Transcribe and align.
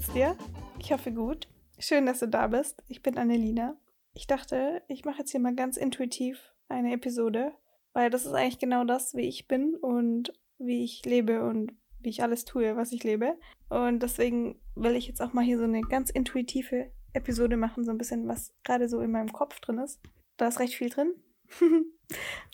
geht's 0.00 0.12
dir? 0.14 0.36
Ich 0.78 0.92
hoffe 0.92 1.12
gut. 1.12 1.46
Schön, 1.78 2.06
dass 2.06 2.20
du 2.20 2.28
da 2.28 2.46
bist. 2.46 2.82
Ich 2.88 3.02
bin 3.02 3.18
Annelina. 3.18 3.76
Ich 4.14 4.26
dachte, 4.26 4.82
ich 4.88 5.04
mache 5.04 5.18
jetzt 5.18 5.30
hier 5.30 5.40
mal 5.40 5.54
ganz 5.54 5.76
intuitiv 5.76 6.54
eine 6.70 6.94
Episode, 6.94 7.52
weil 7.92 8.08
das 8.08 8.24
ist 8.24 8.32
eigentlich 8.32 8.58
genau 8.58 8.84
das, 8.84 9.14
wie 9.14 9.28
ich 9.28 9.46
bin 9.46 9.74
und 9.74 10.32
wie 10.58 10.84
ich 10.84 11.04
lebe 11.04 11.44
und 11.46 11.72
wie 11.98 12.08
ich 12.08 12.22
alles 12.22 12.46
tue, 12.46 12.76
was 12.76 12.92
ich 12.92 13.04
lebe. 13.04 13.36
Und 13.68 14.02
deswegen 14.02 14.58
will 14.74 14.96
ich 14.96 15.06
jetzt 15.06 15.20
auch 15.20 15.34
mal 15.34 15.44
hier 15.44 15.58
so 15.58 15.64
eine 15.64 15.82
ganz 15.82 16.08
intuitive 16.08 16.90
Episode 17.12 17.58
machen, 17.58 17.84
so 17.84 17.90
ein 17.90 17.98
bisschen, 17.98 18.26
was 18.26 18.54
gerade 18.64 18.88
so 18.88 19.00
in 19.00 19.10
meinem 19.10 19.32
Kopf 19.32 19.60
drin 19.60 19.78
ist. 19.78 20.00
Da 20.38 20.48
ist 20.48 20.60
recht 20.60 20.76
viel 20.76 20.88
drin. 20.88 21.12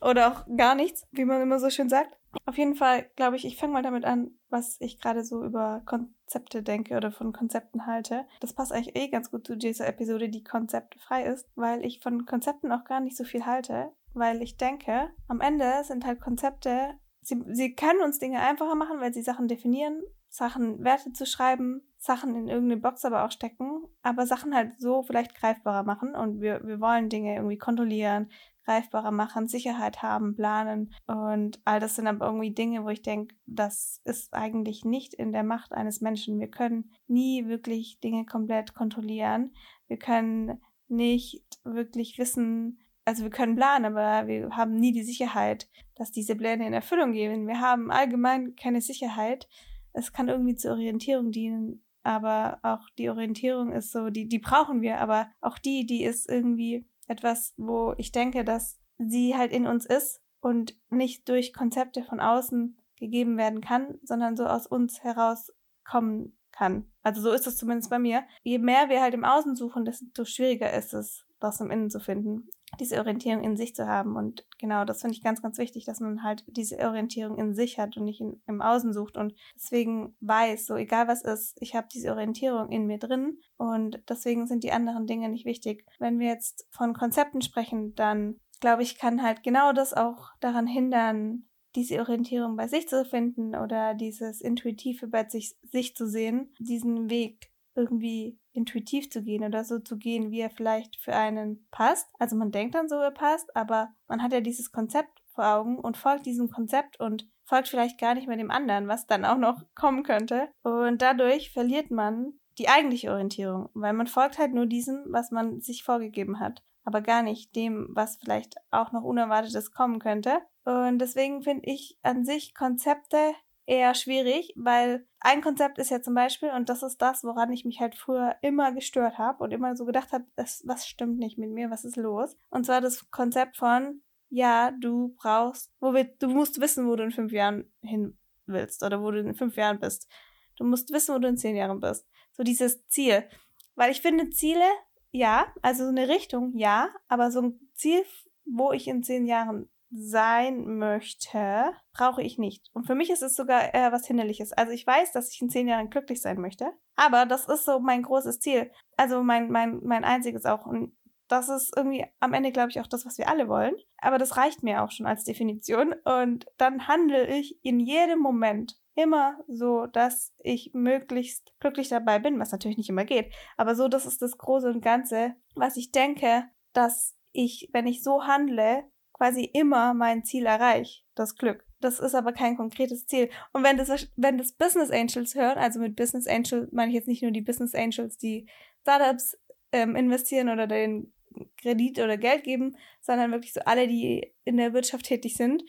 Oder 0.03 0.32
auch 0.32 0.57
gar 0.57 0.75
nichts, 0.75 1.07
wie 1.13 1.25
man 1.25 1.43
immer 1.43 1.61
so 1.61 1.71
schön 1.71 1.89
sagt. 1.89 2.18
Auf 2.44 2.58
jeden 2.58 2.75
Fall 2.75 3.08
glaube 3.14 3.36
ich, 3.36 3.44
ich 3.44 3.57
fange 3.57 3.72
mal 3.72 3.82
damit 3.82 4.04
an, 4.04 4.36
was 4.49 4.77
ich 4.81 5.00
gerade 5.00 5.25
so 5.25 5.45
über 5.45 5.82
Konzepte 5.86 6.63
denke 6.63 6.96
oder 6.96 7.11
von 7.11 7.32
Konzepten 7.32 7.87
halte. 7.87 8.27
Das 8.41 8.53
passt 8.53 8.73
eigentlich 8.73 8.96
eh 8.96 9.09
ganz 9.09 9.31
gut 9.31 9.46
zu 9.46 9.57
dieser 9.57 9.87
Episode, 9.87 10.29
die 10.29 10.45
konzeptfrei 10.45 11.25
ist, 11.25 11.49
weil 11.54 11.85
ich 11.85 12.00
von 12.00 12.27
Konzepten 12.27 12.73
auch 12.73 12.85
gar 12.85 13.01
nicht 13.01 13.17
so 13.17 13.25
viel 13.25 13.46
halte, 13.46 13.93
weil 14.14 14.43
ich 14.43 14.57
denke, 14.57 15.11
am 15.29 15.40
Ende 15.40 15.82
sind 15.85 16.07
halt 16.07 16.21
Konzepte, 16.21 16.95
sie, 17.23 17.43
sie 17.49 17.75
können 17.75 18.03
uns 18.03 18.18
Dinge 18.18 18.40
einfacher 18.40 18.75
machen, 18.75 19.01
weil 19.01 19.13
sie 19.13 19.23
Sachen 19.23 19.49
definieren, 19.49 20.03
Sachen 20.29 20.85
Werte 20.85 21.13
zu 21.13 21.26
schreiben, 21.26 21.82
Sachen 21.99 22.37
in 22.37 22.49
irgendeine 22.49 22.81
Box 22.81 23.04
aber 23.04 23.25
auch 23.25 23.31
stecken, 23.31 23.85
aber 24.03 24.26
Sachen 24.26 24.54
halt 24.54 24.79
so 24.79 25.03
vielleicht 25.03 25.35
greifbarer 25.35 25.82
machen 25.82 26.15
und 26.15 26.40
wir, 26.40 26.63
wir 26.65 26.81
wollen 26.81 27.09
Dinge 27.09 27.35
irgendwie 27.35 27.59
kontrollieren, 27.59 28.31
greifbarer 28.66 29.12
machen, 29.12 29.48
Sicherheit 29.48 30.02
haben, 30.02 30.34
planen. 30.34 30.93
Und 31.06 31.61
all 31.64 31.80
das 31.80 31.96
sind 31.96 32.06
aber 32.06 32.27
irgendwie 32.27 32.50
Dinge, 32.50 32.84
wo 32.84 32.89
ich 32.89 33.02
denke, 33.02 33.34
das 33.47 34.00
ist 34.05 34.34
eigentlich 34.34 34.84
nicht 34.84 35.14
in 35.14 35.33
der 35.33 35.45
Macht 35.45 35.73
eines 35.73 36.00
Menschen. 36.00 36.41
Wir 36.41 36.50
können 36.50 36.91
nie 37.06 37.47
wirklich 37.47 38.00
Dinge 38.00 38.27
komplett 38.27 38.75
kontrollieren. 38.75 39.55
Wir 39.86 39.98
können 39.98 40.61
nicht 40.89 41.45
wirklich 41.64 42.19
wissen, 42.19 42.81
also 43.05 43.23
wir 43.23 43.31
können 43.31 43.56
planen, 43.56 43.84
aber 43.84 44.27
wir 44.27 44.50
haben 44.50 44.75
nie 44.75 44.92
die 44.92 45.05
Sicherheit, 45.05 45.69
dass 45.95 46.11
diese 46.11 46.34
Pläne 46.34 46.67
in 46.67 46.73
Erfüllung 46.73 47.12
gehen. 47.12 47.47
Wir 47.47 47.61
haben 47.61 47.91
allgemein 47.91 48.56
keine 48.56 48.80
Sicherheit. 48.80 49.48
Es 49.92 50.12
kann 50.12 50.28
irgendwie 50.28 50.56
zur 50.56 50.73
Orientierung 50.73 51.30
dienen, 51.30 51.84
aber 52.03 52.58
auch 52.62 52.89
die 52.98 53.08
Orientierung 53.08 53.73
ist 53.73 53.92
so, 53.92 54.11
die, 54.11 54.28
die 54.28 54.41
brauchen 54.41 54.83
wir, 54.83 55.01
aber 55.01 55.28
auch 55.41 55.58
die, 55.58 55.86
die 55.86 56.03
ist 56.03 56.28
irgendwie 56.28 56.86
etwas, 57.07 57.55
wo 57.57 57.95
ich 57.97 58.12
denke, 58.12 58.45
dass 58.45 58.79
sie 58.99 59.37
halt 59.37 59.53
in 59.53 59.67
uns 59.67 59.87
ist 59.87 60.21
und 60.41 60.77
nicht 60.91 61.29
durch 61.29 61.53
Konzepte 61.53 62.05
von 62.05 62.21
außen 62.21 62.79
gegeben 62.97 63.37
werden 63.37 63.61
kann, 63.61 63.98
sondern 64.03 64.37
so 64.37 64.47
aus 64.47 64.67
uns 64.67 65.03
herauskommen 65.03 66.37
kann. 66.53 66.91
Also 67.03 67.21
so 67.21 67.33
ist 67.33 67.47
es 67.47 67.57
zumindest 67.57 67.91
bei 67.91 67.98
mir. 67.98 68.25
Je 68.43 68.59
mehr 68.59 68.89
wir 68.89 69.03
halt 69.03 69.15
im 69.15 69.25
Außen 69.25 69.55
suchen, 69.55 69.85
desto 69.85 70.25
schwieriger 70.25 70.73
ist 70.73 70.95
es, 70.95 71.26
das 71.41 71.61
im 71.61 71.70
Innen 71.70 71.91
zu 71.91 72.01
finden, 72.01 72.48
diese 72.81 72.98
Orientierung 72.98 73.42
in 73.42 73.56
sich 73.56 73.75
zu 73.75 73.87
haben. 73.87 74.17
Und 74.17 74.47
genau, 74.59 74.84
das 74.84 75.01
finde 75.01 75.15
ich 75.15 75.23
ganz, 75.23 75.42
ganz 75.42 75.59
wichtig, 75.59 75.84
dass 75.84 76.01
man 76.01 76.23
halt 76.23 76.45
diese 76.48 76.79
Orientierung 76.79 77.39
in 77.39 77.55
sich 77.55 77.79
hat 77.79 77.97
und 77.97 78.05
nicht 78.05 78.20
in, 78.20 78.41
im 78.47 78.62
Außen 78.62 78.92
sucht 78.92 79.17
und 79.17 79.34
deswegen 79.55 80.17
weiß, 80.20 80.67
so 80.67 80.77
egal 80.77 81.09
was 81.09 81.23
ist, 81.23 81.57
ich 81.61 81.75
habe 81.75 81.89
diese 81.92 82.11
Orientierung 82.11 82.70
in 82.70 82.87
mir 82.87 82.98
drin 82.98 83.39
und 83.57 84.03
deswegen 84.09 84.47
sind 84.47 84.64
die 84.64 84.73
anderen 84.73 85.07
Dinge 85.07 85.29
nicht 85.29 85.45
wichtig. 85.45 85.87
Wenn 85.98 86.19
wir 86.19 86.29
jetzt 86.29 86.67
von 86.70 86.95
Konzepten 86.95 87.42
sprechen, 87.42 87.95
dann 87.95 88.41
glaube 88.61 88.83
ich, 88.83 88.98
kann 88.98 89.23
halt 89.23 89.42
genau 89.42 89.73
das 89.73 89.92
auch 89.92 90.31
daran 90.41 90.67
hindern, 90.67 91.45
diese 91.75 92.01
Orientierung 92.01 92.57
bei 92.57 92.69
sich 92.69 92.89
zu 92.89 93.05
finden 93.05 93.55
oder 93.55 93.95
dieses 93.95 94.41
Intuitive 94.41 95.09
bei 95.09 95.29
sich, 95.29 95.57
sich 95.62 95.95
zu 95.95 96.09
sehen, 96.09 96.55
diesen 96.59 97.11
Weg 97.11 97.53
irgendwie 97.77 98.39
intuitiv 98.53 99.11
zu 99.11 99.23
gehen 99.23 99.45
oder 99.45 99.64
so 99.64 99.79
zu 99.79 99.98
gehen, 99.98 100.31
wie 100.31 100.41
er 100.41 100.51
vielleicht 100.51 100.97
für 100.97 101.14
einen 101.14 101.67
passt. 101.70 102.09
Also 102.19 102.37
man 102.37 102.51
denkt 102.51 102.75
dann 102.75 102.89
so, 102.89 102.97
er 102.97 103.11
passt, 103.11 103.55
aber 103.55 103.91
man 104.09 104.23
hat 104.23 104.33
ja 104.33 104.41
dieses 104.41 104.73
Konzept 104.73 105.23
vor 105.27 105.47
Augen 105.47 105.79
und 105.79 105.97
folgt 105.97 106.27
diesem 106.27 106.51
Konzept 106.51 106.98
und 106.98 107.29
folgt 107.45 107.69
vielleicht 107.69 108.01
gar 108.01 108.15
nicht 108.15 108.27
mehr 108.27 108.36
dem 108.36 108.51
anderen, 108.51 108.89
was 108.89 109.07
dann 109.07 109.25
auch 109.25 109.39
noch 109.39 109.63
kommen 109.75 110.03
könnte. 110.03 110.48
Und 110.63 111.03
dadurch 111.03 111.51
verliert 111.53 111.91
man 111.91 112.33
die 112.59 112.69
eigentliche 112.69 113.13
Orientierung, 113.13 113.69
weil 113.75 113.92
man 113.92 114.07
folgt 114.07 114.39
halt 114.39 114.55
nur 114.55 114.67
diesem, 114.67 115.05
was 115.09 115.31
man 115.31 115.61
sich 115.61 115.85
vorgegeben 115.85 116.41
hat, 116.41 116.63
aber 116.85 117.03
gar 117.03 117.23
nicht 117.23 117.55
dem, 117.55 117.89
was 117.91 118.17
vielleicht 118.17 118.57
auch 118.70 118.92
noch 118.92 119.03
Unerwartetes 119.03 119.73
kommen 119.73 119.98
könnte. 119.98 120.41
Und 120.65 120.98
deswegen 120.98 121.42
finde 121.42 121.70
ich 121.70 121.98
an 122.03 122.25
sich 122.25 122.55
Konzepte 122.55 123.35
eher 123.67 123.95
schwierig, 123.95 124.53
weil 124.57 125.07
ein 125.21 125.43
Konzept 125.43 125.79
ist 125.79 125.91
ja 125.91 126.01
zum 126.01 126.15
Beispiel, 126.15 126.51
und 126.51 126.69
das 126.69 126.83
ist 126.83 126.99
das, 126.99 127.25
woran 127.25 127.53
ich 127.53 127.65
mich 127.65 127.81
halt 127.81 127.97
früher 127.97 128.37
immer 128.41 128.72
gestört 128.72 129.19
habe 129.19 129.43
und 129.43 129.53
immer 129.53 129.77
so 129.77 129.84
gedacht 129.84 130.12
habe, 130.12 130.25
was 130.37 130.87
stimmt 130.87 131.19
nicht 131.19 131.37
mit 131.37 131.50
mir, 131.50 131.71
was 131.71 131.84
ist 131.84 131.97
los? 131.97 132.37
Und 132.50 132.65
zwar 132.65 132.81
das 132.81 133.10
Konzept 133.10 133.56
von, 133.56 134.03
ja, 134.31 134.71
du 134.71 135.15
brauchst, 135.16 135.72
wo 135.81 135.93
wir, 135.93 136.04
du 136.04 136.28
musst 136.28 136.60
wissen, 136.60 136.87
wo 136.87 136.97
du 136.97 137.04
in 137.04 137.10
fünf 137.10 137.32
Jahren 137.32 137.71
hin 137.82 138.16
willst 138.47 138.82
oder 138.82 139.03
wo 139.03 139.10
du 139.10 139.21
in 139.21 139.34
fünf 139.34 139.56
Jahren 139.56 139.81
bist. 139.81 140.09
Du 140.56 140.65
musst 140.65 140.93
wissen, 140.93 141.15
wo 141.15 141.19
du 141.19 141.28
in 141.28 141.37
zehn 141.37 141.56
Jahren 141.56 141.81
bist. 141.81 142.09
So 142.33 142.43
dieses 142.43 142.87
Ziel. 142.87 143.28
Weil 143.75 143.91
ich 143.91 144.00
finde, 144.00 144.31
Ziele, 144.31 144.65
ja, 145.10 145.47
also 145.62 145.87
eine 145.87 146.09
Richtung, 146.09 146.56
ja, 146.56 146.91
aber 147.09 147.31
so 147.31 147.43
ein 147.43 147.71
Ziel, 147.75 148.03
wo 148.44 148.72
ich 148.72 148.88
in 148.88 149.03
zehn 149.03 149.27
Jahren 149.27 149.69
sein 149.96 150.78
möchte, 150.78 151.72
brauche 151.92 152.22
ich 152.22 152.38
nicht. 152.38 152.68
Und 152.72 152.86
für 152.86 152.94
mich 152.94 153.10
ist 153.10 153.22
es 153.22 153.34
sogar 153.34 153.74
eher 153.74 153.92
was 153.92 154.06
Hinderliches. 154.06 154.52
Also 154.52 154.72
ich 154.72 154.86
weiß, 154.86 155.12
dass 155.12 155.32
ich 155.32 155.40
in 155.40 155.50
zehn 155.50 155.68
Jahren 155.68 155.90
glücklich 155.90 156.20
sein 156.20 156.40
möchte, 156.40 156.70
aber 156.96 157.26
das 157.26 157.48
ist 157.48 157.64
so 157.64 157.80
mein 157.80 158.02
großes 158.02 158.40
Ziel. 158.40 158.70
Also 158.96 159.22
mein, 159.22 159.50
mein, 159.50 159.80
mein 159.82 160.04
einziges 160.04 160.44
auch. 160.46 160.66
Und 160.66 160.96
das 161.28 161.48
ist 161.48 161.72
irgendwie 161.76 162.04
am 162.20 162.32
Ende, 162.32 162.52
glaube 162.52 162.70
ich, 162.70 162.80
auch 162.80 162.86
das, 162.86 163.04
was 163.04 163.18
wir 163.18 163.28
alle 163.28 163.48
wollen. 163.48 163.74
Aber 163.98 164.18
das 164.18 164.36
reicht 164.36 164.62
mir 164.62 164.82
auch 164.82 164.90
schon 164.90 165.06
als 165.06 165.24
Definition. 165.24 165.94
Und 166.04 166.46
dann 166.56 166.86
handle 166.86 167.26
ich 167.26 167.58
in 167.62 167.80
jedem 167.80 168.20
Moment 168.20 168.78
immer 168.94 169.38
so, 169.46 169.86
dass 169.86 170.32
ich 170.38 170.70
möglichst 170.72 171.52
glücklich 171.60 171.88
dabei 171.88 172.18
bin, 172.18 172.38
was 172.38 172.52
natürlich 172.52 172.78
nicht 172.78 172.88
immer 172.88 173.04
geht. 173.04 173.32
Aber 173.56 173.74
so, 173.74 173.88
das 173.88 174.06
ist 174.06 174.22
das 174.22 174.38
Große 174.38 174.68
und 174.68 174.80
Ganze, 174.80 175.34
was 175.54 175.76
ich 175.76 175.92
denke, 175.92 176.44
dass 176.72 177.14
ich, 177.32 177.68
wenn 177.72 177.86
ich 177.86 178.02
so 178.02 178.24
handle, 178.24 178.84
quasi 179.16 179.44
immer 179.44 179.94
mein 179.94 180.25
Ziel 180.25 180.47
erreiche, 180.47 181.03
das 181.15 181.37
Glück. 181.37 181.65
Das 181.81 182.00
ist 182.00 182.15
aber 182.15 182.32
kein 182.32 182.56
konkretes 182.56 183.06
Ziel. 183.06 183.31
Und 183.53 183.65
wenn 183.65 183.77
das, 183.77 184.09
wenn 184.16 184.38
das 184.38 184.53
Business 184.53 184.91
Angels 184.91 185.34
hören, 185.34 185.59
also 185.59 185.81
mit 185.81 185.97
Business 185.97 186.27
Angel 186.27 186.69
meine 186.72 186.91
ich 186.91 186.94
jetzt 186.94 187.09
nicht 187.09 187.22
nur 187.22 187.31
die 187.31 187.41
Business 187.41 187.75
Angels, 187.75 188.19
die 188.19 188.49
Startups 188.82 189.38
ähm, 189.72 189.97
investieren 189.97 190.49
oder 190.49 190.66
den 190.66 191.12
Kredit 191.60 191.99
oder 191.99 192.16
Geld 192.16 192.44
geben, 192.44 192.77
sondern 193.00 193.31
wirklich 193.31 193.53
so 193.53 193.60
alle, 193.65 193.88
die 193.88 194.34
in 194.44 194.56
der 194.56 194.72
Wirtschaft 194.72 195.06
tätig 195.06 195.34
sind, 195.34 195.65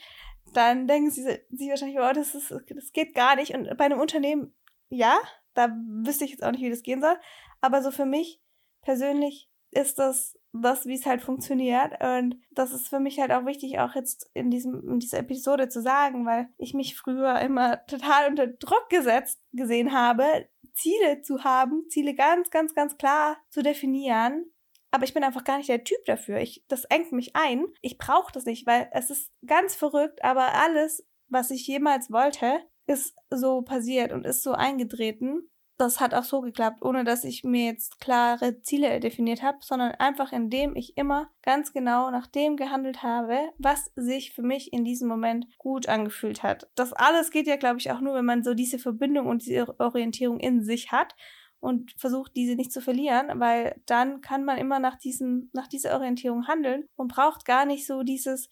dann 0.54 0.88
denken 0.88 1.12
sie 1.12 1.24
sich 1.24 1.70
wahrscheinlich, 1.70 2.00
oh, 2.00 2.14
das, 2.14 2.36
ist, 2.36 2.52
das 2.52 2.92
geht 2.94 3.14
gar 3.14 3.36
nicht. 3.36 3.54
Und 3.54 3.76
bei 3.78 3.86
einem 3.86 4.00
Unternehmen, 4.00 4.54
ja, 4.90 5.18
da 5.54 5.76
wüsste 5.88 6.26
ich 6.26 6.32
jetzt 6.32 6.44
auch 6.44 6.52
nicht, 6.52 6.62
wie 6.62 6.70
das 6.70 6.84
gehen 6.84 7.02
soll. 7.02 7.18
Aber 7.60 7.82
so 7.82 7.92
für 7.92 8.06
mich 8.06 8.42
persönlich 8.82 9.50
ist 9.72 10.00
das 10.00 10.38
das, 10.62 10.86
wie 10.86 10.96
es 10.96 11.06
halt 11.06 11.22
funktioniert. 11.22 11.94
Und 12.02 12.40
das 12.52 12.74
ist 12.74 12.88
für 12.88 13.00
mich 13.00 13.20
halt 13.20 13.32
auch 13.32 13.46
wichtig, 13.46 13.80
auch 13.80 13.96
jetzt 13.96 14.30
in 14.34 14.50
diesem, 14.50 14.88
in 14.90 15.00
dieser 15.00 15.20
Episode 15.20 15.70
zu 15.70 15.82
sagen, 15.82 16.26
weil 16.26 16.50
ich 16.58 16.74
mich 16.74 16.96
früher 16.96 17.40
immer 17.40 17.86
total 17.86 18.30
unter 18.30 18.48
Druck 18.48 18.90
gesetzt 18.90 19.42
gesehen 19.54 19.94
habe, 19.94 20.48
Ziele 20.74 21.22
zu 21.22 21.44
haben, 21.44 21.86
Ziele 21.90 22.14
ganz, 22.14 22.50
ganz, 22.50 22.76
ganz 22.76 22.98
klar 22.98 23.38
zu 23.50 23.64
definieren. 23.64 24.46
Aber 24.92 25.04
ich 25.04 25.14
bin 25.14 25.24
einfach 25.24 25.44
gar 25.44 25.58
nicht 25.58 25.70
der 25.70 25.84
Typ 25.84 26.04
dafür. 26.06 26.40
Ich, 26.40 26.64
das 26.68 26.86
engt 26.86 27.12
mich 27.12 27.36
ein. 27.36 27.66
Ich 27.82 27.98
brauche 27.98 28.32
das 28.32 28.46
nicht, 28.46 28.66
weil 28.66 28.90
es 28.94 29.10
ist 29.10 29.32
ganz 29.46 29.76
verrückt, 29.76 30.24
aber 30.24 30.54
alles, 30.54 31.06
was 31.28 31.52
ich 31.52 31.68
jemals 31.68 32.12
wollte, 32.12 32.62
ist 32.86 33.16
so 33.30 33.64
passiert 33.64 34.14
und 34.14 34.26
ist 34.26 34.44
so 34.44 34.54
eingetreten 34.54 35.50
das 35.78 36.00
hat 36.00 36.14
auch 36.14 36.24
so 36.24 36.42
geklappt, 36.42 36.82
ohne 36.82 37.04
dass 37.04 37.24
ich 37.24 37.44
mir 37.44 37.66
jetzt 37.66 38.00
klare 38.00 38.62
Ziele 38.62 39.00
definiert 39.00 39.44
habe, 39.44 39.60
sondern 39.62 39.92
einfach 39.92 40.32
indem 40.32 40.76
ich 40.76 40.98
immer 40.98 41.30
ganz 41.44 41.72
genau 41.72 42.10
nach 42.10 42.28
dem 42.28 42.58
gehandelt 42.58 43.04
habe, 43.04 43.38
was 43.58 43.92
sich 43.96 44.34
für 44.34 44.42
mich 44.42 44.74
in 44.74 44.84
diesem 44.84 45.08
Moment 45.08 45.46
gut 45.58 45.88
angefühlt 45.88 46.42
hat. 46.42 46.68
Das 46.76 46.94
alles 46.94 47.30
geht 47.30 47.48
ja, 47.48 47.58
glaube 47.58 47.80
ich, 47.80 47.92
auch 47.92 48.02
nur, 48.02 48.16
wenn 48.16 48.26
man 48.26 48.44
so 48.44 48.56
diese 48.56 48.80
Verbindung 48.80 49.28
und 49.28 49.46
diese 49.46 49.80
Orientierung 49.80 50.40
in 50.40 50.64
sich 50.64 50.92
hat 50.92 51.16
und 51.60 51.94
versucht, 51.98 52.36
diese 52.36 52.56
nicht 52.56 52.72
zu 52.72 52.82
verlieren, 52.82 53.40
weil 53.40 53.80
dann 53.86 54.22
kann 54.22 54.46
man 54.46 54.58
immer 54.58 54.80
nach 54.80 54.98
diesem, 54.98 55.50
nach 55.54 55.68
dieser 55.68 55.94
Orientierung 55.94 56.48
handeln 56.48 56.88
und 56.96 57.14
braucht 57.14 57.46
gar 57.46 57.66
nicht 57.66 57.86
so 57.86 58.04
dieses 58.04 58.50